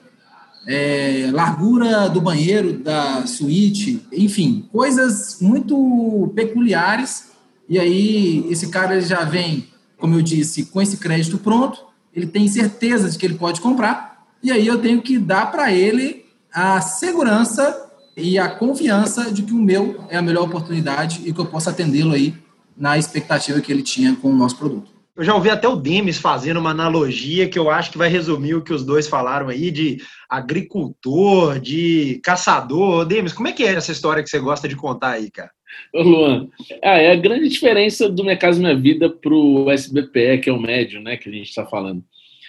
[0.68, 7.30] é, largura do banheiro da suíte, enfim, coisas muito peculiares.
[7.68, 9.68] E aí esse cara já vem,
[9.98, 14.28] como eu disse, com esse crédito pronto, ele tem certeza de que ele pode comprar,
[14.42, 19.54] e aí eu tenho que dar para ele a segurança e a confiança de que
[19.54, 22.36] o meu é a melhor oportunidade e que eu possa atendê-lo aí
[22.76, 24.99] na expectativa que ele tinha com o nosso produto.
[25.20, 28.56] Eu já ouvi até o Demis fazendo uma analogia que eu acho que vai resumir
[28.56, 29.98] o que os dois falaram aí de
[30.30, 33.04] agricultor, de caçador.
[33.04, 35.52] Demis, como é que é essa história que você gosta de contar aí, cara?
[35.94, 36.48] Ô Luan,
[36.82, 40.54] ah, é a grande diferença do Minha Casa Minha Vida para o SBPE, que é
[40.54, 42.02] o médio, né, que a gente está falando.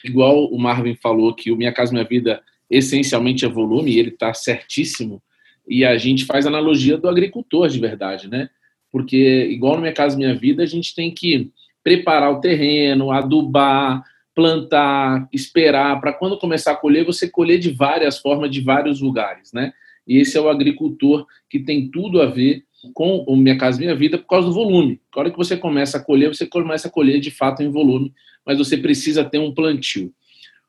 [0.05, 4.33] Igual o Marvin falou que o Minha Casa Minha Vida essencialmente é volume, ele está
[4.33, 5.21] certíssimo,
[5.69, 8.49] e a gente faz analogia do agricultor de verdade, né?
[8.93, 11.51] Porque, igual no Minha Casa Minha Vida, a gente tem que
[11.83, 14.03] preparar o terreno, adubar,
[14.35, 19.53] plantar, esperar, para quando começar a colher, você colher de várias formas, de vários lugares,
[19.53, 19.73] né?
[20.07, 22.65] E esse é o agricultor que tem tudo a ver
[22.95, 25.01] com o Minha Casa Minha Vida por causa do volume.
[25.15, 28.13] Na hora que você começa a colher, você começa a colher de fato em volume,
[28.45, 30.13] mas você precisa ter um plantio.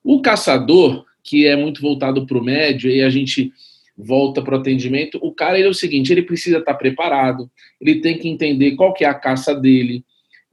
[0.04, 3.54] O caçador, que é muito voltado para o médio, e a gente
[3.98, 8.02] volta para o atendimento, o cara ele é o seguinte, ele precisa estar preparado, ele
[8.02, 10.04] tem que entender qual que é a caça dele,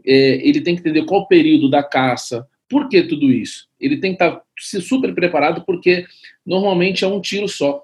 [0.08, 2.48] é, ele tem que entender qual o período da caça.
[2.66, 3.68] Por que tudo isso?
[3.78, 4.42] Ele tem que estar tá
[4.80, 6.06] super preparado porque
[6.44, 7.82] normalmente é um tiro só.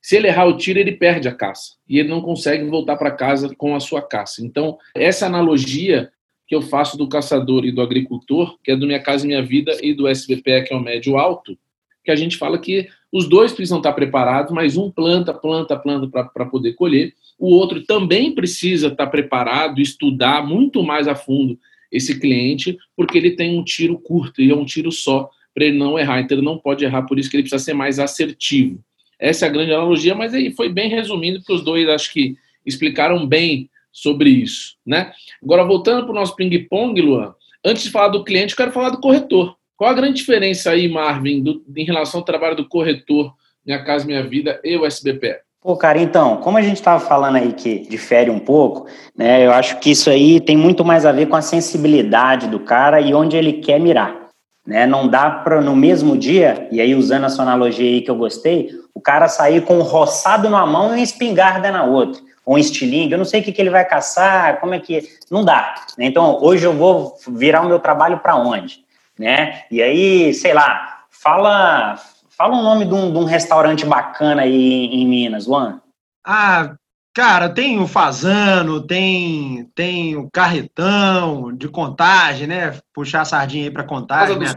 [0.00, 3.10] Se ele errar o tiro, ele perde a caça e ele não consegue voltar para
[3.10, 4.42] casa com a sua caça.
[4.42, 6.10] Então, essa analogia
[6.46, 9.76] que eu faço do caçador e do agricultor, que é do Minha Casa Minha Vida
[9.82, 11.58] e do SBPE, que é o médio alto,
[12.06, 16.06] que a gente fala que os dois precisam estar preparados, mas um planta, planta, planta
[16.32, 21.58] para poder colher, o outro também precisa estar preparado, estudar muito mais a fundo
[21.90, 25.76] esse cliente, porque ele tem um tiro curto e é um tiro só para ele
[25.76, 26.20] não errar.
[26.20, 28.78] Então ele não pode errar, por isso que ele precisa ser mais assertivo.
[29.18, 32.36] Essa é a grande analogia, mas aí foi bem resumido, porque os dois acho que
[32.64, 35.12] explicaram bem sobre isso, né?
[35.42, 38.90] Agora voltando para o nosso ping-pong, Luan, antes de falar do cliente, eu quero falar
[38.90, 39.56] do corretor.
[39.76, 43.34] Qual a grande diferença aí, Marvin, do, em relação ao trabalho do corretor
[43.64, 45.36] Minha Casa Minha Vida e o SBPE?
[45.60, 48.86] Pô, cara, então, como a gente estava falando aí que difere um pouco,
[49.16, 52.60] né, eu acho que isso aí tem muito mais a ver com a sensibilidade do
[52.60, 54.28] cara e onde ele quer mirar.
[54.66, 54.86] Né?
[54.86, 58.16] Não dá para, no mesmo dia, e aí usando a sua analogia aí que eu
[58.16, 62.54] gostei, o cara sair com um roçado na mão e uma espingarda na outra, ou
[62.54, 65.02] um estilingue, eu não sei o que, que ele vai caçar, como é que...
[65.30, 65.74] Não dá.
[65.98, 66.06] Né?
[66.06, 68.85] Então, hoje eu vou virar o meu trabalho para onde?
[69.18, 69.62] Né?
[69.70, 71.98] E aí, sei lá, fala
[72.36, 75.80] Fala o um nome de um, de um, restaurante bacana aí em Minas, Luan.
[76.24, 76.74] Ah,
[77.14, 82.78] cara, tem o Fazano, tem, tem o Carretão de contagem, né?
[82.92, 84.38] Puxar a sardinha aí para contagem.
[84.38, 84.54] Né?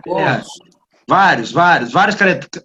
[1.07, 2.17] Vários, vários, vários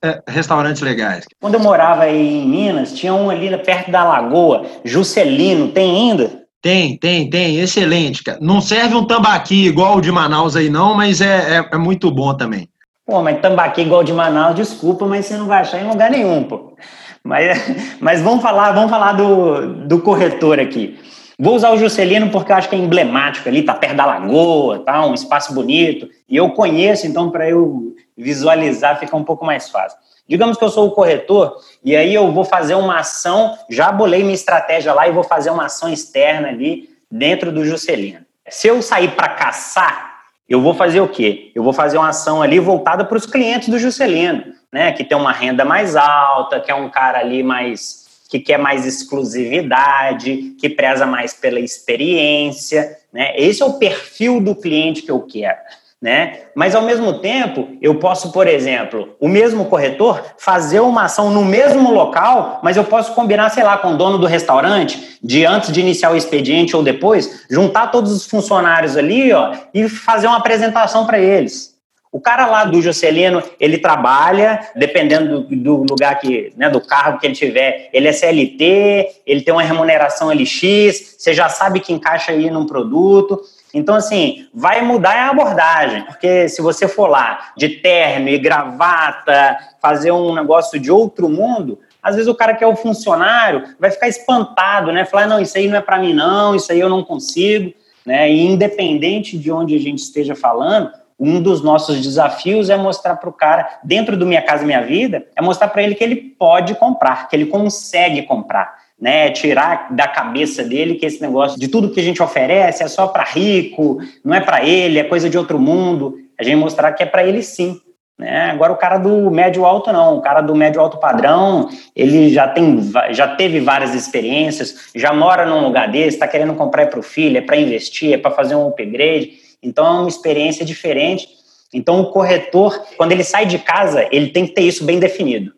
[0.03, 1.25] é, restaurantes legais.
[1.41, 6.44] Quando eu morava aí em Minas, tinha um ali perto da Lagoa, Juscelino, tem ainda?
[6.65, 8.39] Tem, tem, tem, excelente, cara.
[8.41, 12.11] Não serve um tambaqui igual o de Manaus aí não, mas é, é, é muito
[12.11, 12.71] bom também.
[13.05, 16.43] Pô, mas tambaqui igual de Manaus, desculpa, mas você não vai achar em lugar nenhum,
[16.43, 16.75] pô.
[17.23, 17.59] Mas,
[18.01, 20.99] mas vamos falar, vamos falar do, do corretor aqui.
[21.39, 24.79] Vou usar o Juscelino porque eu acho que é emblemático ali, tá perto da lagoa,
[24.79, 26.09] tá, um espaço bonito.
[26.27, 29.99] E eu conheço, então para eu visualizar fica um pouco mais fácil.
[30.27, 34.23] Digamos que eu sou o corretor e aí eu vou fazer uma ação, já bolei
[34.23, 38.21] minha estratégia lá e vou fazer uma ação externa ali dentro do Juscelino.
[38.49, 41.51] Se eu sair para caçar, eu vou fazer o quê?
[41.55, 44.93] Eu vou fazer uma ação ali voltada para os clientes do Juscelino, né?
[44.93, 48.85] Que tem uma renda mais alta, que é um cara ali mais que quer mais
[48.85, 53.33] exclusividade, que preza mais pela experiência, né?
[53.37, 55.59] Esse é o perfil do cliente que eu quero
[56.05, 56.41] né?
[56.55, 61.43] Mas ao mesmo tempo, eu posso, por exemplo, o mesmo corretor fazer uma ação no
[61.43, 65.73] mesmo local, mas eu posso combinar, sei lá, com o dono do restaurante, de antes
[65.73, 70.37] de iniciar o expediente ou depois, juntar todos os funcionários ali, ó, e fazer uma
[70.37, 71.73] apresentação para eles.
[72.13, 77.19] O cara lá do Juscelino, ele trabalha, dependendo do, do, lugar que, né, do cargo
[77.19, 81.95] que ele tiver, ele é CLT, ele tem uma remuneração LX, você já sabe que
[81.95, 83.41] encaixa aí num produto.
[83.75, 89.59] Então, assim, vai mudar a abordagem, porque se você for lá de terno e gravata,
[89.83, 93.91] fazer um negócio de outro mundo, Às vezes o cara que é o funcionário vai
[93.91, 95.07] ficar espantado, né?
[95.07, 97.73] Falar, não, isso aí não é para mim não, isso aí eu não consigo,
[98.05, 98.31] né?
[98.31, 103.31] E independente de onde a gente esteja falando, um dos nossos desafios é mostrar para
[103.31, 106.75] o cara, dentro do Minha Casa Minha Vida, é mostrar para ele que ele pode
[106.75, 108.84] comprar, que ele consegue comprar.
[109.01, 112.89] Né, tirar da cabeça dele que esse negócio de tudo que a gente oferece é
[112.89, 116.17] só para rico, não é para ele, é coisa de outro mundo.
[116.39, 117.81] A gente mostrar que é para ele sim.
[118.19, 118.51] Né?
[118.51, 122.47] Agora o cara do médio alto não, o cara do médio alto padrão, ele já
[122.47, 122.81] tem,
[123.11, 127.39] já teve várias experiências, já mora num lugar desse, está querendo comprar para o filho,
[127.39, 129.33] é para investir, é para fazer um upgrade.
[129.63, 131.29] Então é uma experiência diferente.
[131.73, 135.53] Então o corretor, quando ele sai de casa, ele tem que ter isso bem definido.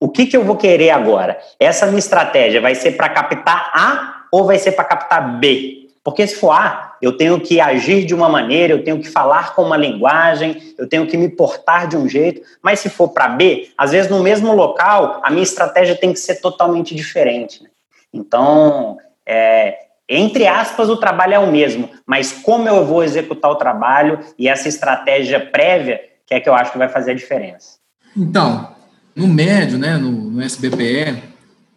[0.00, 1.38] O que, que eu vou querer agora?
[1.58, 5.88] Essa minha estratégia vai ser para captar A ou vai ser para captar B?
[6.04, 9.54] Porque se for A, eu tenho que agir de uma maneira, eu tenho que falar
[9.54, 12.40] com uma linguagem, eu tenho que me portar de um jeito.
[12.62, 16.20] Mas se for para B, às vezes no mesmo local, a minha estratégia tem que
[16.20, 17.62] ser totalmente diferente.
[17.62, 17.68] Né?
[18.12, 19.76] Então, é,
[20.08, 24.48] entre aspas, o trabalho é o mesmo, mas como eu vou executar o trabalho e
[24.48, 27.78] essa estratégia prévia que é que eu acho que vai fazer a diferença.
[28.16, 28.74] Então,
[29.18, 31.22] no médio, né, no, no SBPE,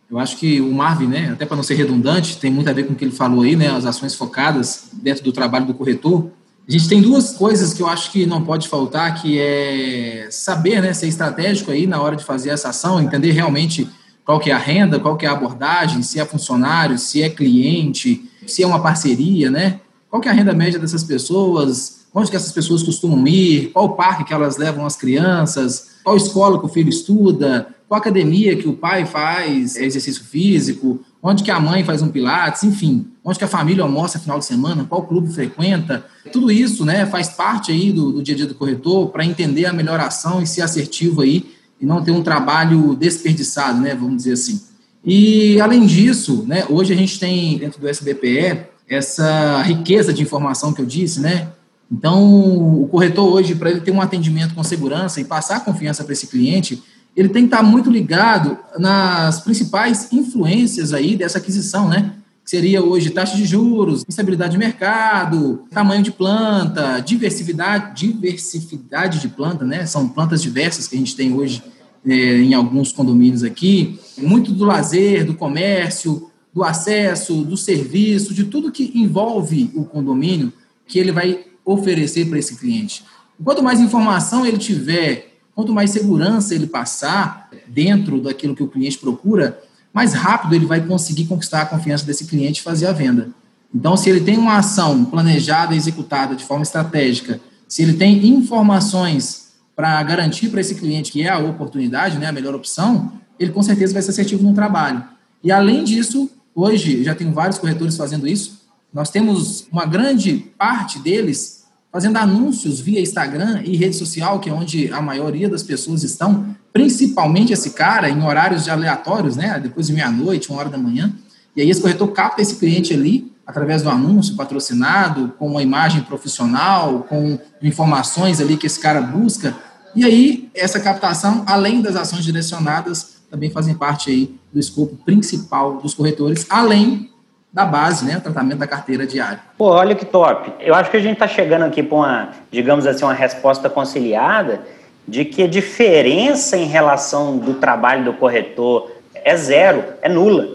[0.09, 2.83] eu acho que o Marvin, né, até para não ser redundante, tem muito a ver
[2.83, 6.29] com o que ele falou aí, né, as ações focadas dentro do trabalho do corretor.
[6.67, 10.81] A gente tem duas coisas que eu acho que não pode faltar, que é saber,
[10.81, 13.89] né, ser estratégico aí na hora de fazer essa ação, entender realmente
[14.23, 17.29] qual que é a renda, qual que é a abordagem, se é funcionário, se é
[17.29, 19.79] cliente, se é uma parceria, né?
[20.09, 23.95] Qual que é a renda média dessas pessoas, onde que essas pessoas costumam ir, qual
[23.95, 28.67] parque que elas levam as crianças, qual escola que o filho estuda, qual academia que
[28.67, 33.43] o pai faz exercício físico, onde que a mãe faz um pilates, enfim, onde que
[33.43, 37.91] a família almoça final de semana, qual clube frequenta, tudo isso, né, faz parte aí
[37.91, 41.21] do, do dia a dia do corretor para entender a melhor ação e ser assertivo
[41.21, 44.61] aí e não ter um trabalho desperdiçado, né, vamos dizer assim.
[45.03, 50.73] E, além disso, né, hoje a gente tem, dentro do SBPE, essa riqueza de informação
[50.73, 51.47] que eu disse, né?
[51.91, 56.13] Então, o corretor hoje, para ele ter um atendimento com segurança e passar confiança para
[56.13, 56.81] esse cliente,
[57.15, 62.13] ele tem que estar muito ligado nas principais influências aí dessa aquisição, né?
[62.45, 69.27] Que seria hoje taxa de juros, instabilidade de mercado, tamanho de planta, diversidade, diversificidade de
[69.27, 69.85] planta, né?
[69.85, 71.61] São plantas diversas que a gente tem hoje
[72.05, 78.45] é, em alguns condomínios aqui, muito do lazer, do comércio, do acesso, do serviço, de
[78.45, 80.51] tudo que envolve o condomínio
[80.87, 83.03] que ele vai oferecer para esse cliente.
[83.43, 88.97] Quanto mais informação ele tiver, quanto mais segurança ele passar dentro daquilo que o cliente
[88.97, 89.59] procura,
[89.93, 93.29] mais rápido ele vai conseguir conquistar a confiança desse cliente e fazer a venda.
[93.73, 98.27] Então, se ele tem uma ação planejada e executada de forma estratégica, se ele tem
[98.27, 103.51] informações para garantir para esse cliente que é a oportunidade, né, a melhor opção, ele
[103.51, 105.03] com certeza vai ser assertivo no trabalho.
[105.43, 108.61] E além disso, hoje já tem vários corretores fazendo isso.
[108.93, 111.60] Nós temos uma grande parte deles
[111.91, 116.55] fazendo anúncios via Instagram e rede social, que é onde a maioria das pessoas estão,
[116.71, 121.13] principalmente esse cara em horários de aleatórios, né, depois de meia-noite, uma hora da manhã.
[121.55, 126.01] E aí esse corretor capta esse cliente ali através do anúncio patrocinado, com uma imagem
[126.03, 129.53] profissional, com informações ali que esse cara busca.
[129.93, 135.81] E aí, essa captação, além das ações direcionadas, também fazem parte aí do escopo principal
[135.81, 137.10] dos corretores, além
[137.53, 139.39] da base, né, o tratamento da carteira diária.
[139.57, 140.53] Pô, olha que top.
[140.59, 144.61] Eu acho que a gente está chegando aqui para uma, digamos assim, uma resposta conciliada
[145.05, 150.47] de que a diferença em relação do trabalho do corretor é zero, é nula.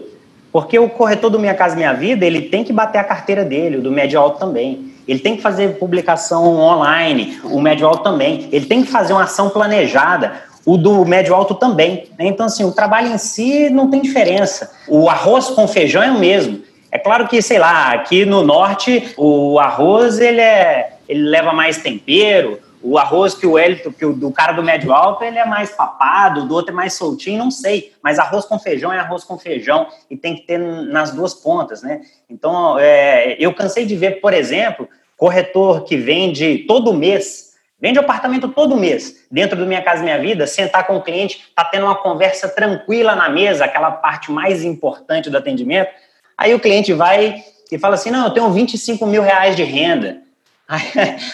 [0.51, 3.77] Porque o corretor do Minha Casa Minha Vida, ele tem que bater a carteira dele,
[3.77, 4.91] o do médio alto também.
[5.07, 8.49] Ele tem que fazer publicação online, o médio alto também.
[8.51, 10.33] Ele tem que fazer uma ação planejada,
[10.65, 12.09] o do médio alto também.
[12.17, 14.71] Então, assim, o trabalho em si não tem diferença.
[14.87, 16.66] O arroz com feijão é o mesmo.
[16.91, 21.77] É claro que, sei lá, aqui no norte, o arroz ele, é, ele leva mais
[21.77, 25.45] tempero, o arroz que o Elito, que o do cara do médio alto, ele é
[25.45, 27.93] mais papado, do outro é mais soltinho, não sei.
[28.01, 31.81] Mas arroz com feijão é arroz com feijão e tem que ter nas duas pontas,
[31.81, 32.01] né?
[32.29, 38.47] Então, é, eu cansei de ver, por exemplo, corretor que vende todo mês, vende apartamento
[38.47, 41.95] todo mês, dentro do Minha Casa Minha Vida, sentar com o cliente, tá tendo uma
[41.95, 45.89] conversa tranquila na mesa, aquela parte mais importante do atendimento.
[46.37, 50.21] Aí o cliente vai e fala assim: não, eu tenho 25 mil reais de renda.
[50.69, 50.83] Aí,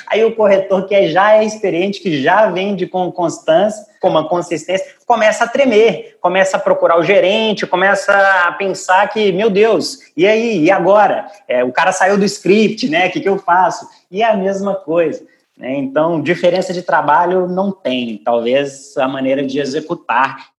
[0.05, 4.29] aí, o corretor que é, já é experiente, que já vende com constância, com uma
[4.29, 8.13] consistência, começa a tremer, começa a procurar o gerente, começa
[8.45, 11.25] a pensar que, meu Deus, e aí, e agora?
[11.47, 13.07] É, o cara saiu do script, né?
[13.07, 13.87] O que, que eu faço?
[14.11, 15.25] E é a mesma coisa.
[15.57, 15.77] Né?
[15.77, 20.49] Então, diferença de trabalho não tem, talvez a maneira de executar.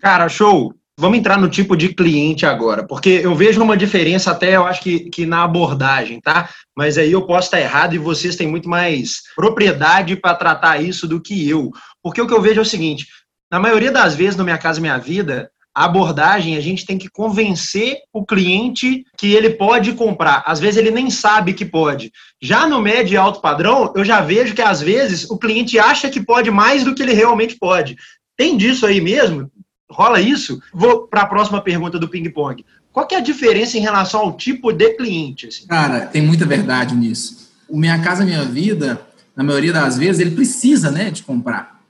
[0.00, 0.72] Cara, show!
[0.96, 4.80] Vamos entrar no tipo de cliente agora, porque eu vejo uma diferença até, eu acho
[4.80, 6.48] que, que na abordagem, tá?
[6.76, 11.08] Mas aí eu posso estar errado e vocês têm muito mais propriedade para tratar isso
[11.08, 11.72] do que eu.
[12.00, 13.08] Porque o que eu vejo é o seguinte,
[13.50, 17.10] na maioria das vezes no Minha Casa Minha Vida, a abordagem, a gente tem que
[17.10, 20.44] convencer o cliente que ele pode comprar.
[20.46, 22.12] Às vezes ele nem sabe que pode.
[22.40, 26.08] Já no médio e alto padrão, eu já vejo que às vezes o cliente acha
[26.08, 27.96] que pode mais do que ele realmente pode.
[28.36, 29.50] Tem disso aí mesmo?
[29.90, 30.60] Rola isso?
[30.72, 32.64] Vou para a próxima pergunta do ping-pong.
[32.92, 35.48] Qual que é a diferença em relação ao tipo de cliente?
[35.48, 35.66] Assim?
[35.66, 37.50] Cara, tem muita verdade nisso.
[37.68, 39.00] O Minha Casa Minha Vida,
[39.34, 41.80] na maioria das vezes, ele precisa né, de comprar.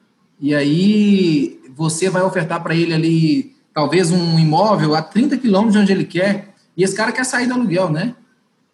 [0.41, 5.81] E aí você vai ofertar para ele ali talvez um imóvel a 30 quilômetros de
[5.81, 8.15] onde ele quer, e esse cara quer sair do aluguel, né?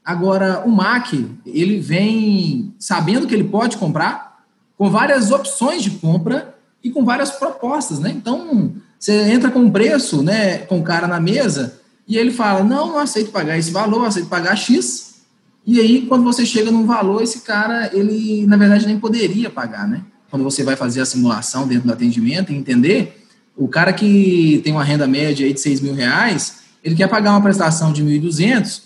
[0.04, 4.44] Agora, o MAC, ele vem sabendo que ele pode comprar,
[4.76, 8.10] com várias opções de compra e com várias propostas, né?
[8.10, 12.62] Então, você entra com um preço, né, com o cara na mesa, e ele fala,
[12.62, 15.10] não, não aceito pagar esse valor, aceito pagar X,
[15.66, 19.86] e aí, quando você chega num valor, esse cara, ele, na verdade, nem poderia pagar,
[19.86, 20.02] né?
[20.30, 23.24] Quando você vai fazer a simulação dentro do atendimento e entender
[23.56, 27.32] o cara que tem uma renda média aí de 6 mil reais, ele quer pagar
[27.32, 28.82] uma prestação de 1.200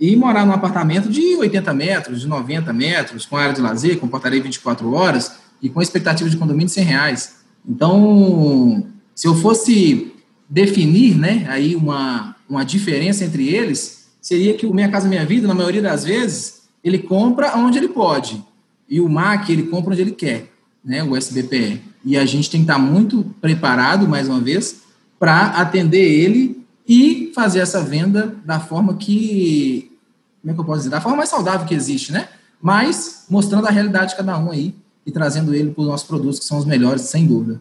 [0.00, 4.08] e morar num apartamento de 80 metros, de 90 metros, com área de lazer, com
[4.08, 7.36] portaria 24 horas e com expectativa de condomínio de 100 reais.
[7.66, 8.86] Então,
[9.16, 10.12] se eu fosse
[10.48, 15.48] definir né, aí uma, uma diferença entre eles, seria que o Minha Casa Minha Vida,
[15.48, 18.44] na maioria das vezes, ele compra onde ele pode.
[18.86, 20.52] E o MAC, ele compra onde ele quer,
[20.84, 21.80] né, o SBPE.
[22.04, 24.82] E a gente tem que estar muito preparado, mais uma vez,
[25.18, 29.90] para atender ele e fazer essa venda da forma que.
[30.42, 30.90] Como é que eu posso dizer?
[30.90, 32.28] Da forma mais saudável que existe, né?
[32.60, 36.38] Mas mostrando a realidade de cada um aí e trazendo ele para os nossos produtos,
[36.38, 37.60] que são os melhores, sem dúvida.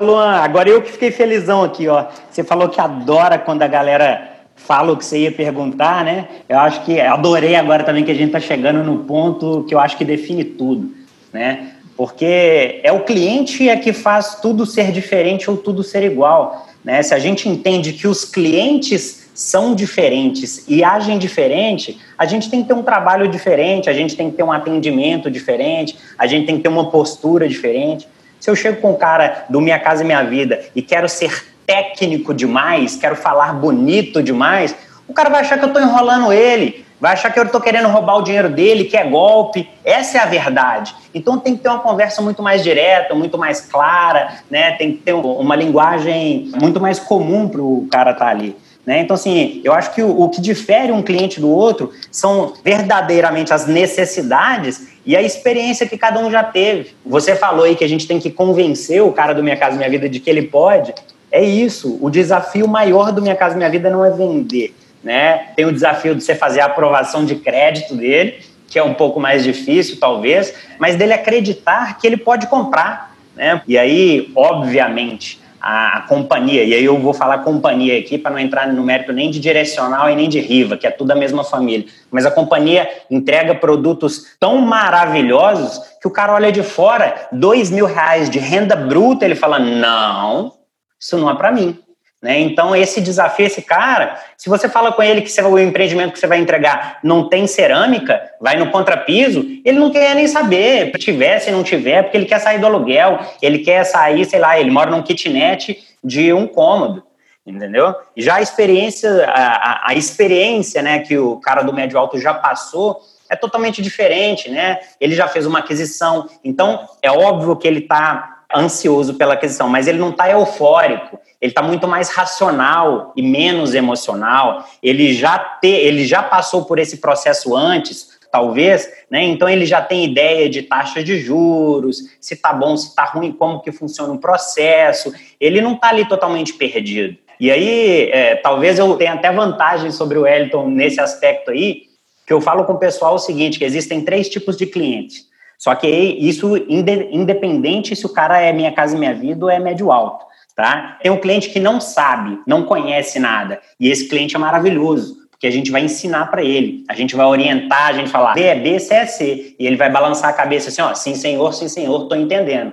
[0.00, 2.06] Luan, agora eu que fiquei felizão aqui, ó.
[2.30, 6.28] Você falou que adora quando a galera fala o que você ia perguntar, né?
[6.48, 9.78] Eu acho que adorei agora também que a gente está chegando no ponto que eu
[9.78, 10.92] acho que define tudo,
[11.32, 11.74] né?
[11.96, 16.66] porque é o cliente é que faz tudo ser diferente ou tudo ser igual.
[16.84, 17.02] Né?
[17.02, 22.62] Se a gente entende que os clientes são diferentes e agem diferente, a gente tem
[22.62, 26.46] que ter um trabalho diferente, a gente tem que ter um atendimento diferente, a gente
[26.46, 28.06] tem que ter uma postura diferente.
[28.44, 31.46] Se eu chego com um cara do Minha Casa e Minha Vida e quero ser
[31.66, 34.76] técnico demais, quero falar bonito demais,
[35.08, 37.88] o cara vai achar que eu estou enrolando ele, vai achar que eu estou querendo
[37.88, 39.66] roubar o dinheiro dele, que é golpe.
[39.82, 40.94] Essa é a verdade.
[41.14, 44.72] Então tem que ter uma conversa muito mais direta, muito mais clara, né?
[44.72, 48.54] Tem que ter uma linguagem muito mais comum para o cara estar tá ali.
[48.84, 49.00] Né?
[49.00, 53.54] Então, assim, eu acho que o, o, que difere um cliente do outro são verdadeiramente
[53.54, 56.94] as necessidades e a experiência que cada um já teve.
[57.04, 59.90] Você falou aí que a gente tem que convencer o cara do Minha Casa Minha
[59.90, 60.94] Vida de que ele pode.
[61.30, 61.98] É isso.
[62.00, 64.74] O desafio maior do Minha Casa Minha Vida não é vender
[65.04, 65.48] né?
[65.54, 69.20] Tem o desafio de você fazer a aprovação de crédito dele, que é um pouco
[69.20, 73.60] mais difícil, talvez, mas dele acreditar que ele pode comprar, né?
[73.68, 78.38] E aí, obviamente, a, a companhia, e aí eu vou falar companhia aqui para não
[78.38, 81.42] entrar no mérito nem de direcional e nem de riva, que é tudo a mesma
[81.42, 87.70] família, mas a companhia entrega produtos tão maravilhosos que o cara olha de fora, dois
[87.70, 90.52] mil reais de renda bruta, ele fala, não,
[91.00, 91.78] isso não é para mim.
[92.24, 92.40] Né?
[92.40, 96.26] Então, esse desafio, esse cara, se você fala com ele que o empreendimento que você
[96.26, 101.38] vai entregar não tem cerâmica, vai no contrapiso, ele não quer nem saber, se tiver,
[101.40, 104.70] se não tiver, porque ele quer sair do aluguel, ele quer sair, sei lá, ele
[104.70, 107.02] mora num kitnet de um cômodo,
[107.46, 107.94] entendeu?
[108.16, 113.02] Já a experiência, a, a experiência né, que o cara do médio alto já passou
[113.28, 114.78] é totalmente diferente, né?
[114.98, 119.86] Ele já fez uma aquisição, então é óbvio que ele está ansioso pela aquisição, mas
[119.86, 124.64] ele não está eufórico, ele está muito mais racional e menos emocional.
[124.82, 129.22] Ele já, te, ele já passou por esse processo antes, talvez, né?
[129.22, 133.32] Então ele já tem ideia de taxa de juros, se está bom, se está ruim,
[133.32, 135.12] como que funciona o processo.
[135.40, 137.16] Ele não está ali totalmente perdido.
[137.38, 141.82] E aí, é, talvez eu tenha até vantagem sobre o Wellington nesse aspecto aí,
[142.26, 145.26] que eu falo com o pessoal o seguinte, que existem três tipos de clientes.
[145.58, 149.90] Só que isso independente se o cara é Minha Casa Minha Vida ou é médio
[149.90, 150.98] alto, tá?
[151.02, 155.46] Tem um cliente que não sabe, não conhece nada, e esse cliente é maravilhoso, porque
[155.46, 158.54] a gente vai ensinar para ele, a gente vai orientar, a gente falar B é
[158.54, 161.68] B, C é C, e ele vai balançar a cabeça assim, ó, sim senhor, sim
[161.68, 162.72] senhor, tô entendendo.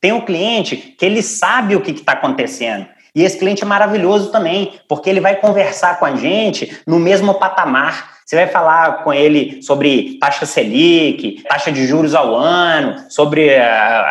[0.00, 4.30] Tem um cliente que ele sabe o que está acontecendo, e esse cliente é maravilhoso
[4.30, 8.12] também, porque ele vai conversar com a gente no mesmo patamar.
[8.24, 13.60] Você vai falar com ele sobre taxa Selic, taxa de juros ao ano, sobre uh,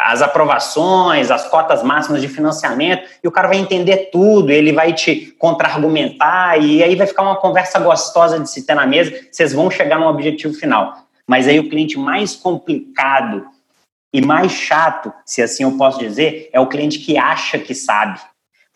[0.05, 4.93] as aprovações, as cotas máximas de financiamento, e o cara vai entender tudo, ele vai
[4.93, 9.53] te contra-argumentar, e aí vai ficar uma conversa gostosa de se ter na mesa, vocês
[9.53, 10.93] vão chegar no objetivo final.
[11.25, 13.47] Mas aí o cliente mais complicado
[14.13, 18.19] e mais chato, se assim eu posso dizer, é o cliente que acha que sabe.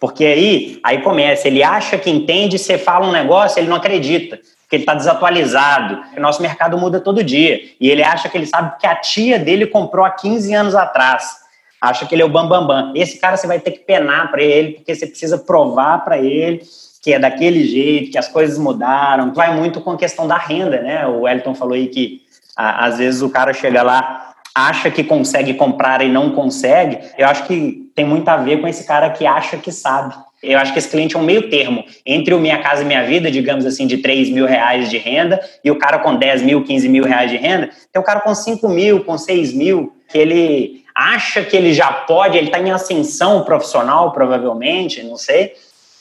[0.06, 4.38] Porque aí, aí começa, ele acha que entende, você fala um negócio, ele não acredita,
[4.38, 6.00] porque ele está desatualizado.
[6.16, 7.60] O nosso mercado muda todo dia.
[7.82, 11.38] E ele acha que ele sabe que a tia dele comprou há 15 anos atrás.
[11.82, 12.68] Acha que ele é o bambambam.
[12.68, 12.94] Bam, bam.
[12.96, 16.62] Esse cara você vai ter que penar para ele, porque você precisa provar para ele
[17.02, 19.34] que é daquele jeito, que as coisas mudaram.
[19.34, 21.08] Vai muito com a questão da renda, né?
[21.08, 22.22] O Wellington falou aí que
[22.56, 27.44] às vezes o cara chega lá acha que consegue comprar e não consegue, eu acho
[27.44, 30.14] que tem muito a ver com esse cara que acha que sabe.
[30.44, 33.04] Eu acho que esse cliente é um meio termo entre o Minha Casa e Minha
[33.04, 36.64] Vida, digamos assim, de 3 mil reais de renda, e o cara com 10 mil,
[36.64, 37.70] 15 mil reais de renda.
[37.92, 41.92] Tem o cara com 5 mil, com 6 mil, que ele acha que ele já
[41.92, 45.54] pode, ele está em ascensão profissional, provavelmente, não sei,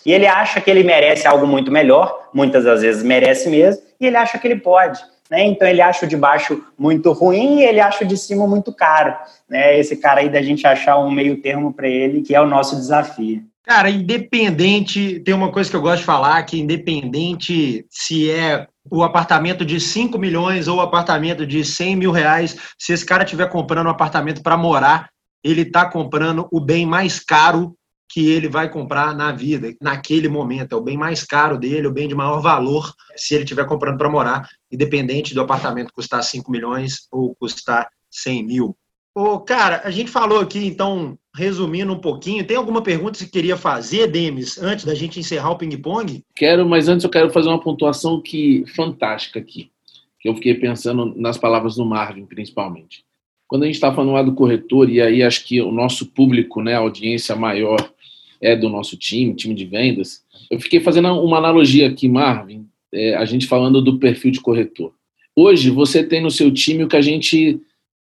[0.04, 4.06] e ele acha que ele merece algo muito melhor, muitas das vezes merece mesmo, e
[4.06, 5.00] ele acha que ele pode.
[5.34, 5.46] Né?
[5.46, 8.72] Então ele acha o de baixo muito ruim e ele acha o de cima muito
[8.72, 9.16] caro.
[9.50, 9.76] Né?
[9.76, 12.76] Esse cara aí da gente achar um meio termo para ele, que é o nosso
[12.76, 13.42] desafio.
[13.64, 19.02] Cara, independente, tem uma coisa que eu gosto de falar, que independente se é o
[19.02, 23.48] apartamento de 5 milhões ou o apartamento de 100 mil reais, se esse cara estiver
[23.48, 25.08] comprando um apartamento para morar,
[25.42, 27.74] ele está comprando o bem mais caro
[28.08, 30.74] que ele vai comprar na vida, naquele momento.
[30.74, 33.98] É o bem mais caro dele, o bem de maior valor, se ele estiver comprando
[33.98, 38.76] para morar, independente do apartamento custar 5 milhões ou custar 100 mil.
[39.16, 43.26] Ô, cara, a gente falou aqui, então, resumindo um pouquinho, tem alguma pergunta que você
[43.28, 46.24] queria fazer, Demis, antes da gente encerrar o ping-pong?
[46.34, 49.70] Quero, mas antes eu quero fazer uma pontuação que fantástica aqui,
[50.18, 53.04] que eu fiquei pensando nas palavras do Marvin, principalmente.
[53.46, 56.60] Quando a gente está falando lá do corretor, e aí acho que o nosso público,
[56.60, 57.93] né, a audiência maior,
[58.40, 63.14] é do nosso time, time de vendas, eu fiquei fazendo uma analogia aqui, Marvin, é,
[63.14, 64.92] a gente falando do perfil de corretor.
[65.34, 67.60] Hoje você tem no seu time o que a gente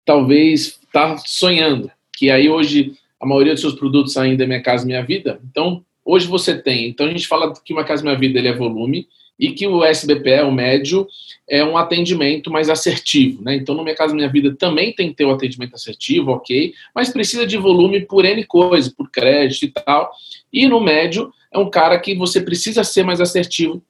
[0.05, 4.87] talvez está sonhando, que aí hoje a maioria dos seus produtos ainda é Minha Casa
[4.87, 5.41] Minha Vida.
[5.51, 6.89] Então, hoje você tem.
[6.89, 9.09] Então, a gente fala que Uma Casa Minha Vida ele é volume
[9.39, 11.07] e que o SBPE, o médio,
[11.49, 13.43] é um atendimento mais assertivo.
[13.43, 13.57] Né?
[13.57, 16.75] Então, no Minha Casa Minha Vida também tem que ter o um atendimento assertivo, ok,
[16.95, 20.11] mas precisa de volume por N coisa, por crédito e tal.
[20.53, 23.83] E no médio é um cara que você precisa ser mais assertivo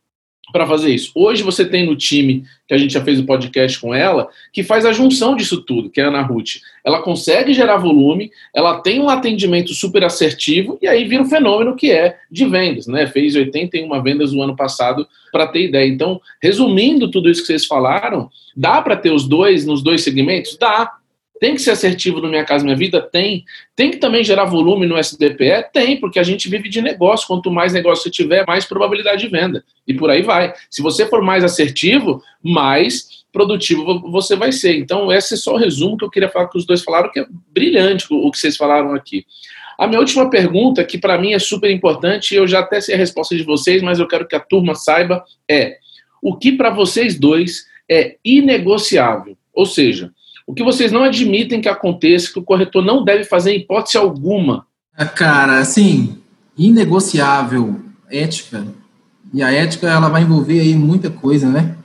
[0.53, 1.11] para fazer isso.
[1.15, 4.63] Hoje você tem no time, que a gente já fez o podcast com ela, que
[4.63, 6.61] faz a junção disso tudo, que é a Ana Ruth.
[6.85, 11.77] Ela consegue gerar volume, ela tem um atendimento super assertivo, e aí vira um fenômeno
[11.77, 13.07] que é de vendas, né?
[13.07, 15.89] Fez 81 vendas no ano passado, para ter ideia.
[15.89, 20.57] Então, resumindo tudo isso que vocês falaram, dá para ter os dois nos dois segmentos?
[20.57, 20.93] Dá.
[21.41, 23.01] Tem que ser assertivo no Minha Casa Minha Vida?
[23.01, 23.45] Tem.
[23.77, 25.71] Tem que também gerar volume no SDPE?
[25.73, 27.27] Tem, porque a gente vive de negócio.
[27.27, 29.65] Quanto mais negócio você tiver, mais probabilidade de venda.
[29.87, 30.53] E por aí vai.
[30.71, 34.77] Se você for mais assertivo, mais produtivo você vai ser.
[34.79, 37.21] Então, esse é só o resumo que eu queria falar que os dois falaram, que
[37.21, 39.25] é brilhante o que vocês falaram aqui.
[39.79, 42.99] A minha última pergunta, que para mim é super importante, eu já até sei a
[42.99, 45.79] resposta de vocês, mas eu quero que a turma saiba, é
[46.21, 49.37] o que para vocês dois é inegociável?
[49.55, 50.11] Ou seja,
[50.49, 53.99] o que vocês não admitem que aconteça, que o corretor não deve fazer em hipótese
[53.99, 54.65] alguma?
[54.97, 56.17] Ah, cara, assim,
[56.57, 57.79] inegociável,
[58.11, 58.67] ética.
[59.35, 61.77] E a ética, ela vai envolver aí muita coisa, né?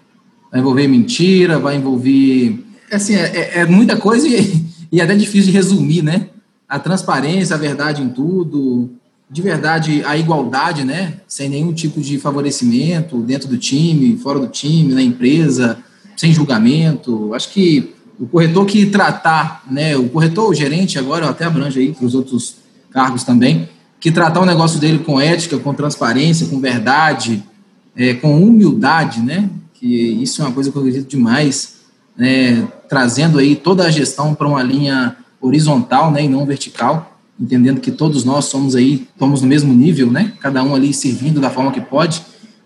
[0.50, 2.64] Vai envolver mentira, vai envolver...
[2.90, 6.30] Assim, é, é, é muita coisa e, e até difícil de resumir, né?
[6.68, 8.92] A transparência, a verdade em tudo,
[9.30, 11.16] de verdade a igualdade, né?
[11.28, 15.80] Sem nenhum tipo de favorecimento dentro do time, fora do time, na empresa,
[16.16, 17.34] sem julgamento.
[17.34, 21.92] Acho que o corretor que tratar, né, o corretor, o gerente, agora até abrange aí
[21.94, 22.58] para os outros
[22.92, 23.68] cargos também,
[24.00, 27.44] que tratar o negócio dele com ética, com transparência, com verdade,
[27.96, 31.76] é, com humildade, né, que isso é uma coisa que eu acredito demais,
[32.16, 37.82] né, trazendo aí toda a gestão para uma linha horizontal, né, e não vertical, entendendo
[37.82, 41.50] que todos nós somos aí, estamos no mesmo nível, né, cada um ali servindo da
[41.50, 42.22] forma que pode.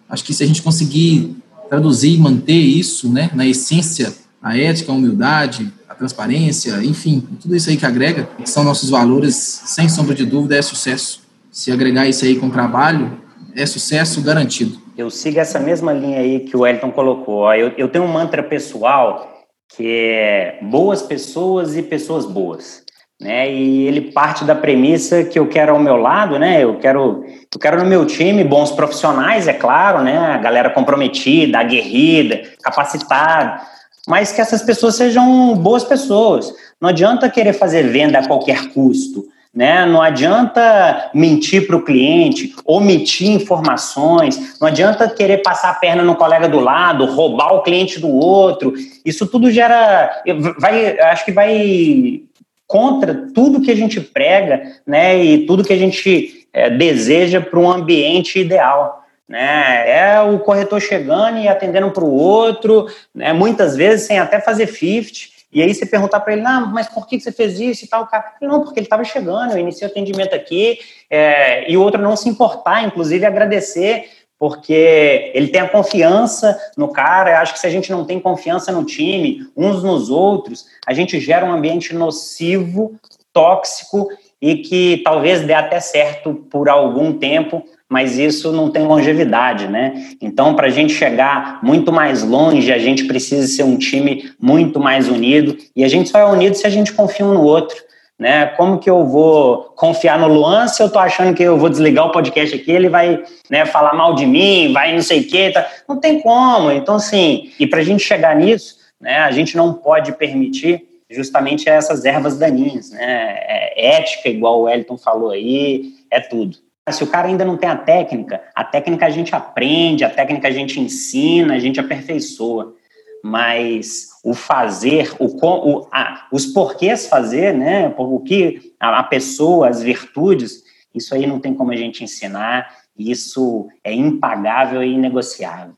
[0.09, 1.35] Acho que se a gente conseguir
[1.69, 7.55] traduzir e manter isso, né, na essência a ética, a humildade, a transparência, enfim, tudo
[7.55, 11.21] isso aí que agrega, que são nossos valores, sem sombra de dúvida, é sucesso.
[11.51, 13.19] Se agregar isso aí com trabalho,
[13.55, 14.77] é sucesso garantido.
[14.97, 17.53] Eu sigo essa mesma linha aí que o Elton colocou.
[17.53, 22.83] Eu, eu tenho um mantra pessoal que é boas pessoas e pessoas boas.
[23.19, 23.51] né?
[23.51, 26.63] E ele parte da premissa que eu quero ao meu lado, né?
[26.63, 30.17] Eu quero, eu quero no meu time bons profissionais, é claro, né?
[30.17, 33.61] A galera comprometida, aguerrida, capacitada,
[34.07, 36.53] mas que essas pessoas sejam boas pessoas.
[36.79, 39.25] Não adianta querer fazer venda a qualquer custo.
[39.53, 39.85] Né?
[39.85, 46.15] Não adianta mentir para o cliente, omitir informações, não adianta querer passar a perna no
[46.15, 48.73] colega do lado, roubar o cliente do outro.
[49.03, 50.21] Isso tudo gera.
[50.59, 52.21] Vai, acho que vai
[52.67, 55.23] contra tudo que a gente prega né?
[55.23, 59.06] e tudo que a gente é, deseja para um ambiente ideal.
[59.27, 59.89] Né?
[59.89, 63.33] É o corretor chegando e atendendo para o outro, né?
[63.33, 67.07] muitas vezes sem até fazer 50 e aí você perguntar para ele, não, mas por
[67.07, 68.05] que você fez isso e tal?
[68.07, 70.77] Cara, não, porque ele estava chegando, eu iniciei o atendimento aqui,
[71.09, 76.89] é, e o outro não se importar, inclusive agradecer, porque ele tem a confiança no
[76.89, 77.31] cara.
[77.31, 80.93] Eu acho que se a gente não tem confiança no time, uns nos outros, a
[80.93, 82.95] gente gera um ambiente nocivo,
[83.33, 84.09] tóxico
[84.39, 89.93] e que talvez dê até certo por algum tempo, mas isso não tem longevidade, né?
[90.21, 94.79] Então, para a gente chegar muito mais longe, a gente precisa ser um time muito
[94.79, 97.77] mais unido, e a gente só é unido se a gente confia um no outro.
[98.19, 98.47] Né?
[98.47, 102.07] Como que eu vou confiar no Luan se eu tô achando que eu vou desligar
[102.07, 105.51] o podcast aqui, ele vai né, falar mal de mim, vai não sei o quê,
[105.51, 105.69] tá?
[105.87, 106.71] não tem como.
[106.71, 111.69] Então, assim, e para a gente chegar nisso, né, a gente não pode permitir justamente
[111.69, 113.37] essas ervas daninhas, né?
[113.39, 116.57] É ética, igual o Elton falou aí, é tudo.
[116.89, 120.47] Se o cara ainda não tem a técnica, a técnica a gente aprende, a técnica
[120.47, 122.73] a gente ensina, a gente aperfeiçoa.
[123.21, 127.93] Mas o fazer, o, o a, os porquês fazer, né?
[127.97, 130.63] O que a, a pessoa, as virtudes,
[130.95, 132.69] isso aí não tem como a gente ensinar.
[132.97, 135.73] Isso é impagável e inegociável.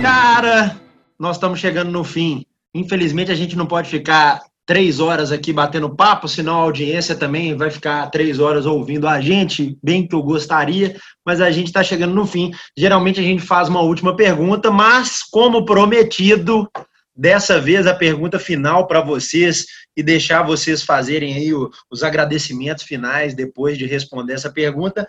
[0.00, 0.80] Cara,
[1.18, 2.46] nós estamos chegando no fim.
[2.72, 4.40] Infelizmente a gente não pode ficar
[4.72, 9.20] três horas aqui batendo papo, senão a audiência também vai ficar três horas ouvindo a
[9.20, 10.96] gente, bem que eu gostaria,
[11.26, 12.52] mas a gente está chegando no fim.
[12.74, 16.66] Geralmente a gente faz uma última pergunta, mas como prometido,
[17.14, 23.34] dessa vez a pergunta final para vocês e deixar vocês fazerem aí os agradecimentos finais
[23.34, 25.06] depois de responder essa pergunta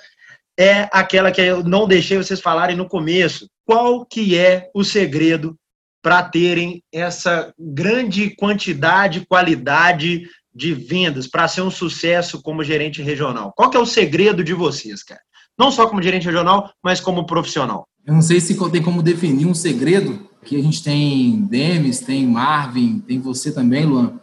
[0.59, 3.47] é aquela que eu não deixei vocês falarem no começo.
[3.65, 5.57] Qual que é o segredo
[6.03, 13.53] para terem essa grande quantidade, qualidade de vendas, para ser um sucesso como gerente regional?
[13.55, 15.21] Qual que é o segredo de vocês, cara?
[15.57, 17.87] Não só como gerente regional, mas como profissional.
[18.05, 20.27] Eu não sei se tem como definir um segredo.
[20.41, 24.19] Aqui a gente tem Demis, tem Marvin, tem você também, Luan.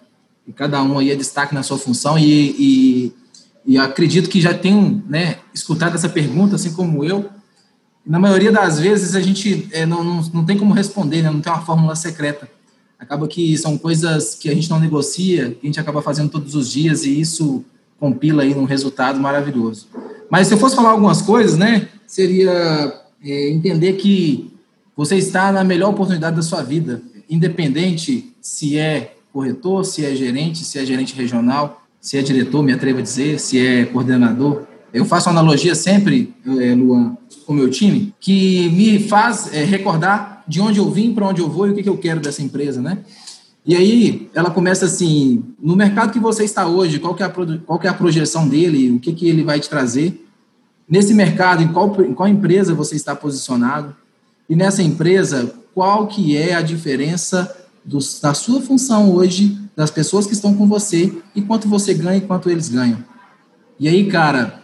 [0.47, 2.19] E cada um aí é destaque na sua função.
[2.19, 3.15] E, e,
[3.65, 7.31] e acredito que já tem né, escutado essa pergunta, assim como eu
[8.07, 11.31] na maioria das vezes a gente é, não, não, não tem como responder, né?
[11.31, 12.49] não tem uma fórmula secreta.
[12.99, 16.55] Acaba que são coisas que a gente não negocia, que a gente acaba fazendo todos
[16.55, 17.65] os dias e isso
[17.99, 19.89] compila aí num resultado maravilhoso.
[20.31, 22.51] Mas se eu fosse falar algumas coisas, né, seria
[23.23, 24.51] é, entender que
[24.97, 30.65] você está na melhor oportunidade da sua vida, independente se é corretor, se é gerente,
[30.65, 34.67] se é gerente regional, se é diretor, me atrevo a dizer, se é coordenador.
[34.93, 37.17] Eu faço uma analogia sempre, é, Luan,
[37.47, 41.41] com o meu time, que me faz é, recordar de onde eu vim, para onde
[41.41, 42.99] eu vou e o que, que eu quero dessa empresa, né?
[43.65, 47.31] E aí ela começa assim, no mercado que você está hoje, qual que é a,
[47.31, 50.27] qual que é a projeção dele, o que, que ele vai te trazer?
[50.89, 53.95] Nesse mercado, em qual, em qual empresa você está posicionado?
[54.49, 60.27] E nessa empresa, qual que é a diferença do, da sua função hoje, das pessoas
[60.27, 62.99] que estão com você, e quanto você ganha e quanto eles ganham?
[63.79, 64.60] E aí, cara,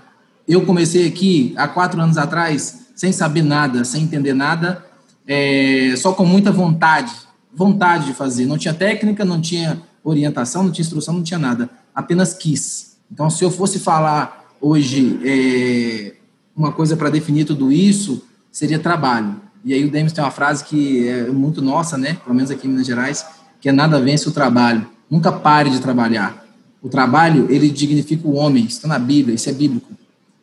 [0.47, 4.85] eu comecei aqui há quatro anos atrás, sem saber nada, sem entender nada,
[5.27, 7.13] é, só com muita vontade,
[7.53, 8.47] vontade de fazer.
[8.47, 11.69] Não tinha técnica, não tinha orientação, não tinha instrução, não tinha nada.
[11.95, 12.97] Apenas quis.
[13.11, 16.15] Então, se eu fosse falar hoje é,
[16.57, 19.37] uma coisa para definir tudo isso, seria trabalho.
[19.65, 22.19] E aí o Demis tem uma frase que é muito nossa, né?
[22.23, 23.27] Pelo menos aqui em Minas Gerais,
[23.61, 24.87] que é nada vence o trabalho.
[25.11, 26.47] Nunca pare de trabalhar.
[26.81, 28.65] O trabalho, ele dignifica o homem.
[28.65, 29.93] Está na Bíblia, isso é bíblico.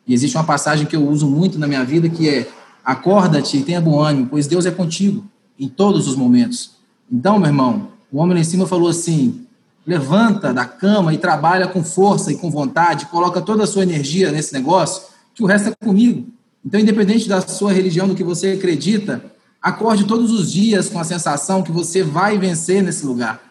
[0.06, 2.48] E existe uma passagem que eu uso muito na minha vida que é:
[2.84, 5.24] acorda-te e tenha bom ânimo, pois Deus é contigo
[5.58, 6.72] em todos os momentos.
[7.10, 9.46] Então, meu irmão, o homem lá em cima falou assim:
[9.86, 14.30] levanta da cama e trabalha com força e com vontade, coloca toda a sua energia
[14.30, 15.02] nesse negócio,
[15.34, 16.26] que o resto é comigo.
[16.64, 19.22] Então, independente da sua religião, do que você acredita,
[19.60, 23.42] acorde todos os dias com a sensação que você vai vencer nesse lugar,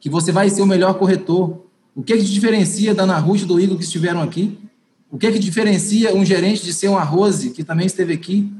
[0.00, 1.66] que você vai ser o melhor corretor.
[1.94, 4.58] O que, é que diferencia da Ana Ruth e do Igor que estiveram aqui?
[5.12, 8.50] O que é que diferencia um gerente de ser um Arrose, que também esteve aqui?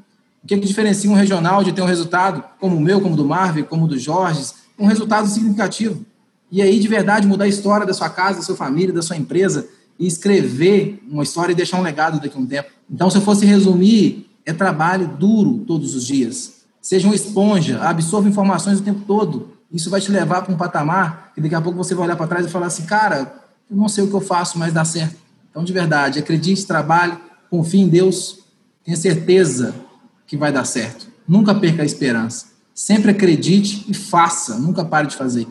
[0.44, 3.14] O que é que diferencia um regional de ter um resultado como o meu, como
[3.14, 6.04] o do Marvel, como o do Jorge, um resultado significativo?
[6.50, 9.16] E aí, de verdade, mudar a história da sua casa, da sua família, da sua
[9.16, 9.66] empresa
[9.98, 12.68] e escrever uma história e deixar um legado daqui a um tempo.
[12.90, 16.64] Então, se eu fosse resumir, é trabalho duro todos os dias.
[16.82, 19.52] Seja uma esponja, absorva informações o tempo todo.
[19.72, 22.26] Isso vai te levar para um patamar que daqui a pouco você vai olhar para
[22.26, 23.40] trás e falar assim, cara,
[23.70, 25.22] eu não sei o que eu faço, mas dá certo.
[25.52, 27.12] Então, de verdade, acredite, trabalhe,
[27.50, 28.38] confie em Deus,
[28.82, 29.74] tenha certeza
[30.26, 31.06] que vai dar certo.
[31.28, 32.46] Nunca perca a esperança.
[32.74, 35.46] Sempre acredite e faça, nunca pare de fazer.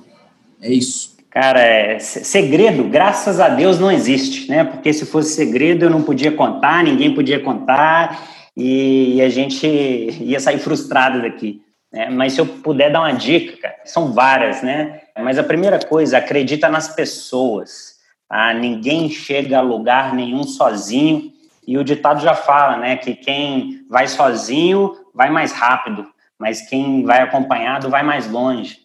[0.60, 1.16] É isso.
[1.30, 4.64] Cara, é, segredo, graças a Deus, não existe, né?
[4.64, 8.28] Porque se fosse segredo, eu não podia contar, ninguém podia contar
[8.58, 11.62] e a gente ia sair frustrado daqui.
[11.94, 12.10] Né?
[12.10, 15.02] Mas se eu puder dar uma dica, cara, são várias, né?
[15.20, 17.91] Mas a primeira coisa, acredita nas pessoas.
[18.32, 18.54] Tá?
[18.54, 21.34] Ninguém chega a lugar nenhum sozinho.
[21.68, 26.10] E o ditado já fala, né, que quem vai sozinho vai mais rápido,
[26.40, 28.80] mas quem vai acompanhado vai mais longe.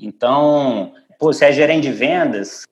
[0.00, 2.62] Então, pô, você é gerente de vendas,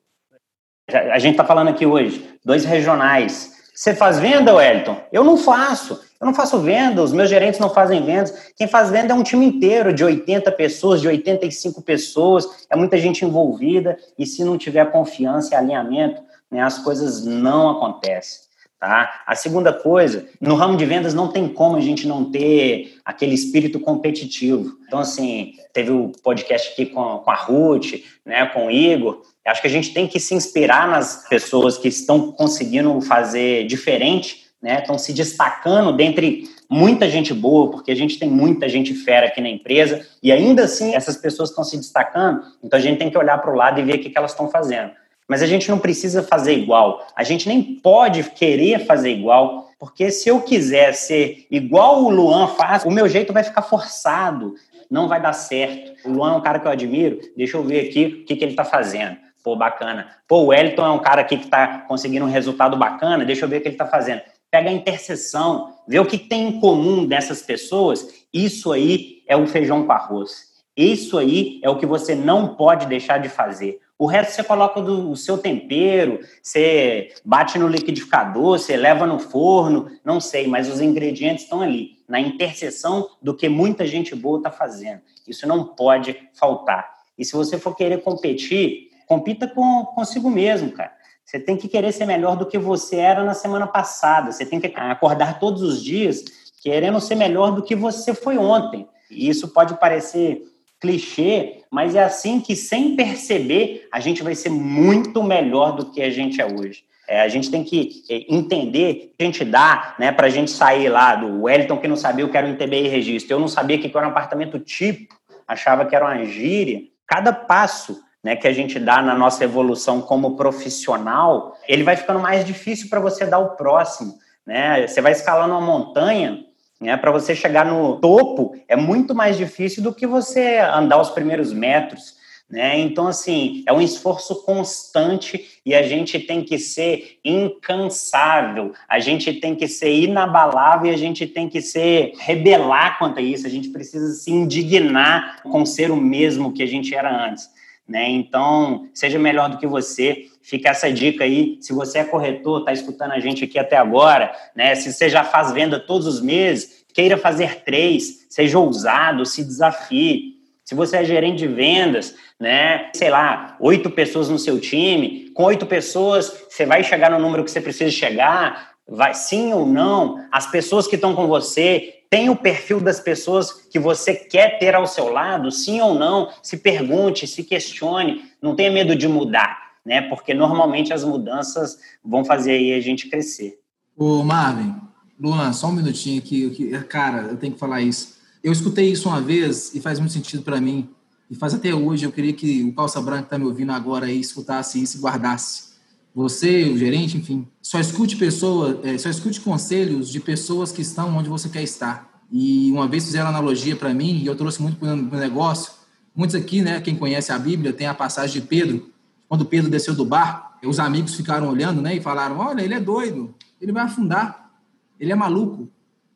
[0.91, 3.54] a gente está falando aqui hoje, dois regionais.
[3.75, 4.97] Você faz venda, Wellington?
[5.11, 6.01] Eu não faço.
[6.21, 8.53] Eu não faço venda, os meus gerentes não fazem vendas.
[8.57, 12.97] Quem faz venda é um time inteiro de 80 pessoas, de 85 pessoas, é muita
[12.97, 13.99] gente envolvida.
[14.17, 18.45] E se não tiver confiança e alinhamento, né, as coisas não acontecem.
[18.79, 19.23] Tá?
[19.27, 23.35] A segunda coisa, no ramo de vendas não tem como a gente não ter aquele
[23.35, 24.79] espírito competitivo.
[24.87, 27.95] Então, assim, teve o podcast aqui com, com a Ruth,
[28.25, 29.23] né, com o Igor.
[29.47, 34.45] Acho que a gente tem que se inspirar nas pessoas que estão conseguindo fazer diferente,
[34.63, 39.27] né, estão se destacando dentre muita gente boa, porque a gente tem muita gente fera
[39.27, 43.11] aqui na empresa, e ainda assim essas pessoas estão se destacando, então a gente tem
[43.11, 44.93] que olhar para o lado e ver o que, que elas estão fazendo.
[45.29, 47.07] Mas a gente não precisa fazer igual.
[47.17, 52.49] A gente nem pode querer fazer igual, porque se eu quiser ser igual o Luan
[52.49, 54.55] faz, o meu jeito vai ficar forçado,
[54.91, 55.93] não vai dar certo.
[56.09, 58.45] O Luan é um cara que eu admiro, deixa eu ver aqui o que, que
[58.45, 59.17] ele está fazendo.
[59.45, 60.09] Pô, bacana.
[60.27, 63.49] Pô, o Wellington é um cara aqui que está conseguindo um resultado bacana, deixa eu
[63.49, 64.23] ver o que ele está fazendo.
[64.51, 69.47] Pega a interseção, vê o que tem em comum dessas pessoas, isso aí é o
[69.47, 70.55] feijão com arroz.
[70.75, 73.81] Isso aí é o que você não pode deixar de fazer.
[73.99, 79.19] O resto você coloca do, o seu tempero, você bate no liquidificador, você leva no
[79.19, 84.39] forno, não sei, mas os ingredientes estão ali, na interseção do que muita gente boa
[84.39, 85.03] está fazendo.
[85.29, 86.95] Isso não pode faltar.
[87.19, 90.93] E se você for querer competir, compita com, consigo mesmo, cara.
[91.25, 94.31] Você tem que querer ser melhor do que você era na semana passada.
[94.31, 96.25] Você tem que acordar todos os dias
[96.63, 98.87] querendo ser melhor do que você foi ontem.
[99.11, 100.43] E isso pode parecer
[100.81, 106.03] clichê, mas é assim que, sem perceber, a gente vai ser muito melhor do que
[106.03, 106.85] a gente é hoje.
[107.09, 110.51] É, a gente tem que é, entender que a gente dá né, para a gente
[110.51, 113.49] sair lá do Wellington que não sabia o que era um TBI registro, eu não
[113.49, 115.15] sabia o que era um apartamento tipo,
[115.47, 116.83] achava que era uma gíria.
[117.07, 122.19] Cada passo né, que a gente dá na nossa evolução como profissional, ele vai ficando
[122.19, 124.19] mais difícil para você dar o próximo.
[124.47, 124.87] Né?
[124.87, 126.43] Você vai escalando uma montanha,
[126.81, 126.97] né?
[126.97, 131.53] Para você chegar no topo é muito mais difícil do que você andar os primeiros
[131.53, 132.15] metros.
[132.49, 132.79] Né?
[132.81, 139.33] Então, assim, é um esforço constante e a gente tem que ser incansável, a gente
[139.35, 143.51] tem que ser inabalável e a gente tem que ser rebelar quanto a isso, a
[143.51, 147.54] gente precisa se indignar com ser o mesmo que a gente era antes.
[147.87, 148.09] Né?
[148.09, 150.27] Então, seja melhor do que você.
[150.43, 151.59] Fica essa dica aí.
[151.61, 154.75] Se você é corretor, está escutando a gente aqui até agora, né?
[154.75, 160.35] Se você já faz venda todos os meses, queira fazer três, seja ousado, se desafie.
[160.63, 162.91] Se você é gerente de vendas, né?
[162.95, 167.45] Sei lá, oito pessoas no seu time, com oito pessoas, você vai chegar no número
[167.45, 170.27] que você precisa chegar, vai sim ou não.
[170.31, 174.73] As pessoas que estão com você tem o perfil das pessoas que você quer ter
[174.73, 176.29] ao seu lado, sim ou não?
[176.41, 180.01] Se pergunte, se questione, não tenha medo de mudar, né?
[180.03, 183.59] Porque normalmente as mudanças vão fazer aí a gente crescer.
[183.97, 184.77] Ô Marvin,
[185.21, 188.17] Luan, só um minutinho aqui, cara, eu tenho que falar isso.
[188.45, 190.89] Eu escutei isso uma vez e faz muito sentido para mim.
[191.29, 192.07] E faz até hoje.
[192.07, 195.01] Eu queria que o calça branca que está me ouvindo agora aí escutasse isso e
[195.01, 195.74] guardasse.
[196.15, 201.17] Você, o gerente, enfim, só escute pessoas, é, só escute conselhos de pessoas que estão
[201.17, 202.23] onde você quer estar.
[202.31, 205.73] E uma vez fizeram analogia para mim, e eu trouxe muito para o negócio.
[206.15, 208.91] Muitos aqui, né, quem conhece a Bíblia, tem a passagem de Pedro.
[209.29, 212.81] Quando Pedro desceu do barco, os amigos ficaram olhando, né, e falaram: Olha, ele é
[212.81, 214.53] doido, ele vai afundar,
[215.01, 215.69] ele é maluco.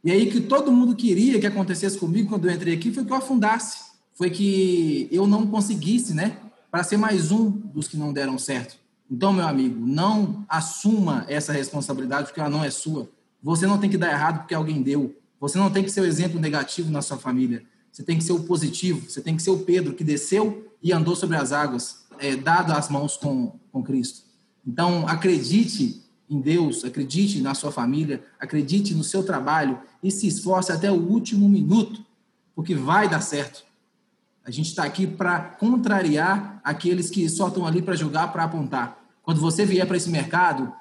[0.04, 3.10] E aí que todo mundo queria que acontecesse comigo quando eu entrei aqui foi que
[3.10, 6.36] eu afundasse, foi que eu não conseguisse, né,
[6.70, 8.77] para ser mais um dos que não deram certo.
[9.10, 13.08] Então, meu amigo, não assuma essa responsabilidade porque ela não é sua.
[13.42, 15.16] Você não tem que dar errado porque alguém deu.
[15.40, 17.64] Você não tem que ser o exemplo negativo na sua família.
[17.90, 20.92] Você tem que ser o positivo, você tem que ser o Pedro que desceu e
[20.92, 24.22] andou sobre as águas, é, dado as mãos com, com Cristo.
[24.66, 30.70] Então, acredite em Deus, acredite na sua família, acredite no seu trabalho e se esforce
[30.70, 32.04] até o último minuto,
[32.54, 33.64] porque vai dar certo.
[34.48, 38.98] A gente está aqui para contrariar aqueles que só estão ali para jogar, para apontar.
[39.22, 40.72] Quando você vier para esse mercado,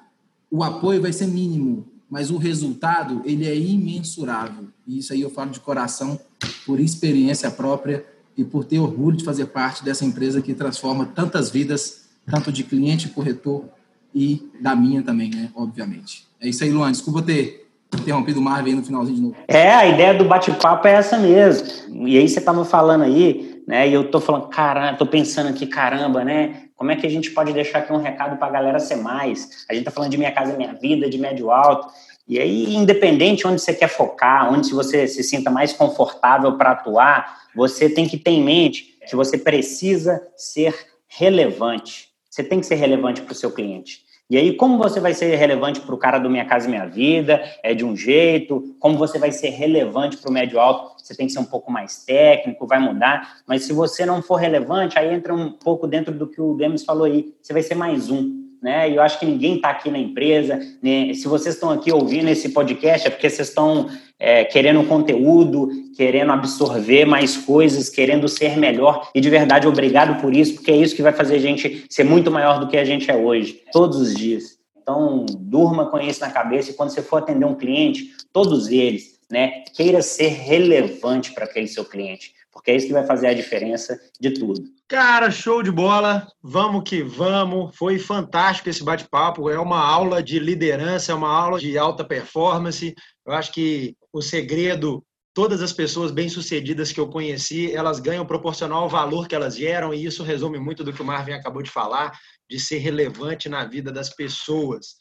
[0.50, 4.68] o apoio vai ser mínimo, mas o resultado ele é imensurável.
[4.86, 6.18] E isso aí eu falo de coração,
[6.64, 11.50] por experiência própria e por ter orgulho de fazer parte dessa empresa que transforma tantas
[11.50, 13.66] vidas, tanto de cliente, corretor
[14.14, 15.50] e da minha também, né?
[15.54, 16.26] Obviamente.
[16.40, 16.90] É isso aí, Luan.
[16.90, 19.36] Desculpa ter interrompido o Marvin no finalzinho de novo.
[19.46, 22.08] É, a ideia do bate-papo é essa mesmo.
[22.08, 23.86] E aí você estava falando aí, né?
[23.86, 26.62] E eu tô falando, caramba, tô pensando aqui, caramba, né?
[26.74, 29.66] Como é que a gente pode deixar aqui um recado para a galera ser mais?
[29.68, 31.86] A gente está falando de Minha Casa Minha Vida, de médio alto.
[32.26, 37.42] E aí, independente onde você quer focar, onde você se sinta mais confortável para atuar,
[37.54, 40.74] você tem que ter em mente que você precisa ser
[41.06, 42.08] relevante.
[42.30, 44.00] Você tem que ser relevante para o seu cliente.
[44.30, 47.42] E aí, como você vai ser relevante para o cara do Minha Casa Minha Vida?
[47.62, 48.76] É de um jeito.
[48.78, 51.02] Como você vai ser relevante para o médio alto?
[51.02, 53.38] Você tem que ser um pouco mais técnico, vai mudar.
[53.46, 56.84] Mas se você não for relevante, aí entra um pouco dentro do que o Demis
[56.84, 57.32] falou aí.
[57.40, 58.90] Você vai ser mais um né?
[58.90, 60.58] E eu acho que ninguém está aqui na empresa.
[60.82, 61.12] Né?
[61.14, 63.88] Se vocês estão aqui ouvindo esse podcast, é porque vocês estão
[64.18, 69.10] é, querendo conteúdo, querendo absorver mais coisas, querendo ser melhor.
[69.14, 72.04] E de verdade, obrigado por isso, porque é isso que vai fazer a gente ser
[72.04, 74.58] muito maior do que a gente é hoje, todos os dias.
[74.80, 79.18] Então, durma com isso na cabeça e quando você for atender um cliente, todos eles,
[79.30, 83.34] né, queira ser relevante para aquele seu cliente, porque é isso que vai fazer a
[83.34, 84.62] diferença de tudo.
[84.88, 86.26] Cara, show de bola.
[86.42, 87.76] Vamos que vamos.
[87.76, 89.50] Foi fantástico esse bate-papo.
[89.50, 92.94] É uma aula de liderança, é uma aula de alta performance.
[93.26, 98.84] Eu acho que o segredo, todas as pessoas bem-sucedidas que eu conheci, elas ganham proporcional
[98.84, 101.70] ao valor que elas geram, e isso resume muito do que o Marvin acabou de
[101.70, 102.18] falar,
[102.48, 104.96] de ser relevante na vida das pessoas.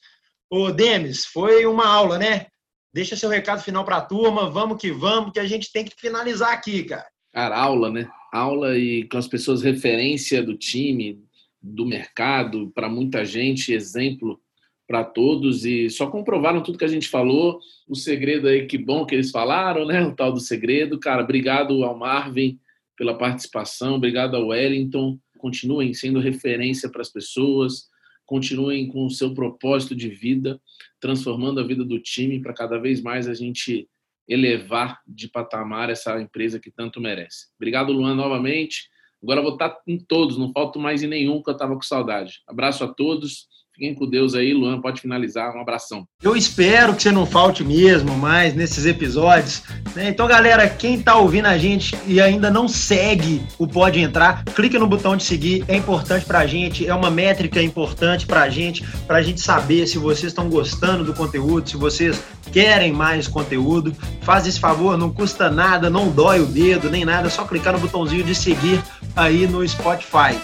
[0.50, 2.48] Ô, Demis, foi uma aula, né?
[2.94, 4.50] Deixa seu recado final para a turma.
[4.50, 7.08] Vamos que vamos, que a gente tem que finalizar aqui, cara.
[7.38, 8.10] Cara, aula, né?
[8.34, 11.24] aula e com as pessoas referência do time,
[11.62, 14.42] do mercado, para muita gente, exemplo
[14.88, 17.60] para todos e só comprovaram tudo que a gente falou.
[17.88, 20.04] O segredo aí, que bom que eles falaram, né?
[20.04, 21.00] O tal do segredo.
[21.00, 22.60] Cara, obrigado ao Marvin
[22.98, 25.20] pela participação, obrigado ao Wellington.
[25.38, 27.84] Continuem sendo referência para as pessoas,
[28.26, 30.60] continuem com o seu propósito de vida,
[31.00, 33.88] transformando a vida do time para cada vez mais a gente
[34.28, 37.48] elevar de patamar essa empresa que tanto merece.
[37.58, 38.90] Obrigado, Luan, novamente.
[39.22, 42.42] Agora vou estar em todos, não falto mais em nenhum, que eu estava com saudade.
[42.48, 43.48] Abraço a todos
[43.78, 45.56] Fiquem com Deus aí, Luan, pode finalizar.
[45.56, 46.08] Um abração.
[46.24, 49.62] Eu espero que você não falte mesmo mais nesses episódios.
[49.96, 50.10] Né?
[50.10, 54.80] Então, galera, quem está ouvindo a gente e ainda não segue o Pode Entrar, clique
[54.80, 58.50] no botão de seguir, é importante para a gente, é uma métrica importante para a
[58.50, 62.20] gente, para a gente saber se vocês estão gostando do conteúdo, se vocês
[62.52, 63.94] querem mais conteúdo.
[64.22, 67.74] Faz esse favor, não custa nada, não dói o dedo, nem nada, é só clicar
[67.74, 68.82] no botãozinho de seguir
[69.16, 70.36] aí no Spotify.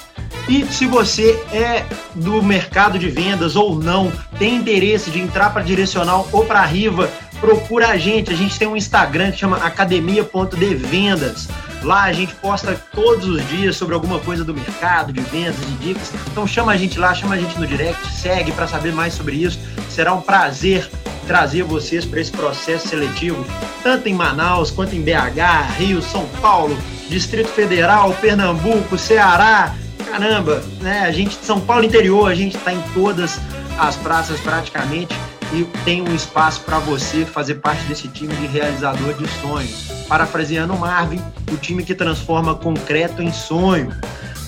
[0.47, 1.85] E se você é
[2.15, 7.09] do mercado de vendas ou não, tem interesse de entrar para direcional ou para Riva,
[7.39, 8.31] procura a gente.
[8.31, 11.47] A gente tem um Instagram que chama academia.devendas.
[11.81, 15.75] Lá a gente posta todos os dias sobre alguma coisa do mercado, de vendas, de
[15.75, 16.11] dicas.
[16.31, 19.35] Então chama a gente lá, chama a gente no direct, segue para saber mais sobre
[19.35, 19.59] isso.
[19.89, 20.89] Será um prazer
[21.27, 23.45] trazer vocês para esse processo seletivo,
[23.81, 26.77] tanto em Manaus quanto em BH, Rio, São Paulo,
[27.09, 29.73] Distrito Federal, Pernambuco, Ceará,
[30.13, 31.01] caramba, né?
[31.01, 33.39] A gente de São Paulo interior, a gente está em todas
[33.79, 35.15] as praças praticamente
[35.51, 39.91] e tem um espaço para você fazer parte desse time de realizador de sonhos.
[40.07, 41.19] Parafraseando Marvin,
[41.51, 43.91] o time que transforma concreto em sonho.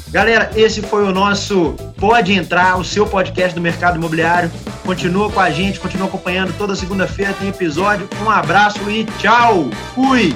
[0.10, 4.52] Galera, esse foi o nosso Pode Entrar, o seu podcast do mercado imobiliário.
[4.86, 6.56] Continua com a gente, continua acompanhando.
[6.58, 8.08] Toda segunda-feira tem episódio.
[8.24, 9.70] Um abraço e tchau!
[9.96, 10.36] Fui!